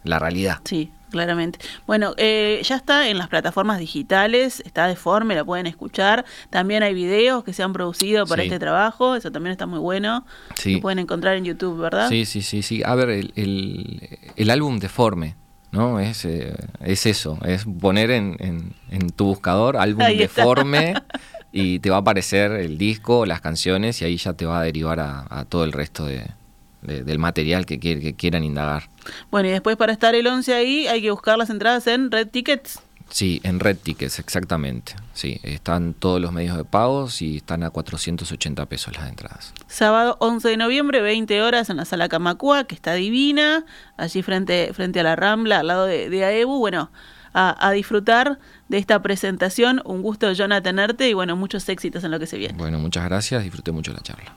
la 0.05 0.19
realidad. 0.19 0.59
Sí, 0.65 0.91
claramente. 1.11 1.61
Bueno, 1.87 2.15
eh, 2.17 2.61
ya 2.65 2.75
está 2.77 3.09
en 3.09 3.19
las 3.19 3.29
plataformas 3.29 3.79
digitales, 3.79 4.61
está 4.67 4.89
deforme, 4.89 5.35
la 5.37 5.45
pueden 5.45 5.67
escuchar. 5.69 6.25
También 6.51 6.83
hay 6.83 6.93
videos 6.95 7.45
que 7.45 7.53
se 7.53 7.63
han 7.63 7.73
producido 7.73 8.27
para 8.27 8.43
Sí. 8.43 8.49
este 8.49 8.59
trabajo, 8.59 9.15
eso 9.15 9.31
también 9.31 9.53
está 9.53 9.67
muy 9.67 9.79
bueno. 9.79 10.25
Sí. 10.57 10.75
Lo 10.75 10.81
pueden 10.81 10.99
encontrar 10.99 11.37
en 11.37 11.45
YouTube, 11.45 11.79
¿verdad? 11.79 12.09
Sí, 12.09 12.25
sí, 12.25 12.43
sí, 12.43 12.63
sí. 12.63 12.83
A 12.85 12.95
ver, 12.97 13.11
el, 13.11 13.33
el, 13.37 14.19
el 14.35 14.51
álbum 14.51 14.79
deforme, 14.81 15.37
¿no? 15.73 15.99
Es, 16.01 16.25
eh, 16.25 16.55
es 16.81 17.07
eso, 17.07 17.39
es 17.45 17.65
poner 17.81 18.11
en, 18.11 18.37
en- 18.39 18.73
en 18.91 19.11
tu 19.11 19.25
buscador 19.27 19.77
álbum 19.77 20.05
deforme 20.19 20.95
y 21.53 21.79
te 21.81 21.91
va 21.91 21.97
a 21.97 22.01
aparecer 22.01 22.53
el 22.53 22.79
disco, 22.79 23.27
las 23.27 23.41
canciones 23.41 24.01
y 24.01 24.05
ahí 24.05 24.17
ya 24.17 24.33
te 24.35 24.47
va 24.47 24.61
a 24.61 24.63
derivar 24.63 25.01
a, 25.01 25.27
a 25.29 25.45
todo 25.45 25.65
el 25.65 25.73
resto 25.73 26.05
de, 26.07 26.27
de- 26.83 27.03
del 27.05 27.19
material 27.19 27.67
que, 27.67 27.81
quier- 27.81 28.01
que 28.01 28.15
quieran 28.15 28.45
indagar. 28.45 28.85
Bueno, 29.31 29.49
y 29.49 29.53
después 29.53 29.77
para 29.77 29.93
estar 29.93 30.15
el 30.15 30.27
11 30.27 30.55
ahí 30.55 30.87
hay 30.87 31.03
que 31.03 31.11
buscar 31.11 31.37
las 31.39 31.51
entradas 31.51 31.87
en 31.87 32.11
Red 32.11 32.29
Tickets. 32.29 32.81
Sí, 33.13 33.43
en 33.45 33.61
Red 33.61 33.77
Tickets, 33.77 34.19
exactamente. 34.19 34.95
Sí, 35.13 35.39
están 35.43 35.93
todos 35.93 36.19
los 36.19 36.33
medios 36.33 36.57
de 36.57 36.65
pagos 36.65 37.21
y 37.21 37.37
están 37.37 37.63
a 37.63 37.69
480 37.69 38.65
pesos 38.67 38.97
las 38.97 39.07
entradas. 39.09 39.53
Sábado 39.69 40.17
11 40.21 40.49
de 40.49 40.57
noviembre, 40.57 41.03
20 41.03 41.43
horas 41.43 41.69
en 41.69 41.77
la 41.77 41.85
sala 41.85 42.09
Camacua, 42.09 42.65
que 42.65 42.75
está 42.75 42.95
divina, 42.95 43.67
allí 43.99 44.23
frente, 44.23 44.73
frente 44.73 45.01
a 45.01 45.03
la 45.03 45.15
Rambla, 45.15 45.61
al 45.61 45.67
lado 45.67 45.85
de, 45.85 46.09
de 46.09 46.25
AEBU. 46.25 46.59
Bueno, 46.59 46.91
a, 47.35 47.67
a 47.67 47.73
disfrutar 47.73 48.39
de 48.69 48.79
esta 48.79 49.03
presentación. 49.03 49.83
Un 49.85 50.01
gusto, 50.01 50.33
Jonah, 50.35 50.63
tenerte 50.63 51.09
y 51.11 51.13
bueno, 51.13 51.37
muchos 51.37 51.69
éxitos 51.69 52.05
en 52.05 52.13
lo 52.13 52.19
que 52.19 52.27
se 52.27 52.39
viene. 52.39 52.55
Bueno, 52.57 52.79
muchas 52.79 53.05
gracias, 53.05 53.43
disfruté 53.43 53.73
mucho 53.73 53.93
la 53.93 54.01
charla. 54.01 54.33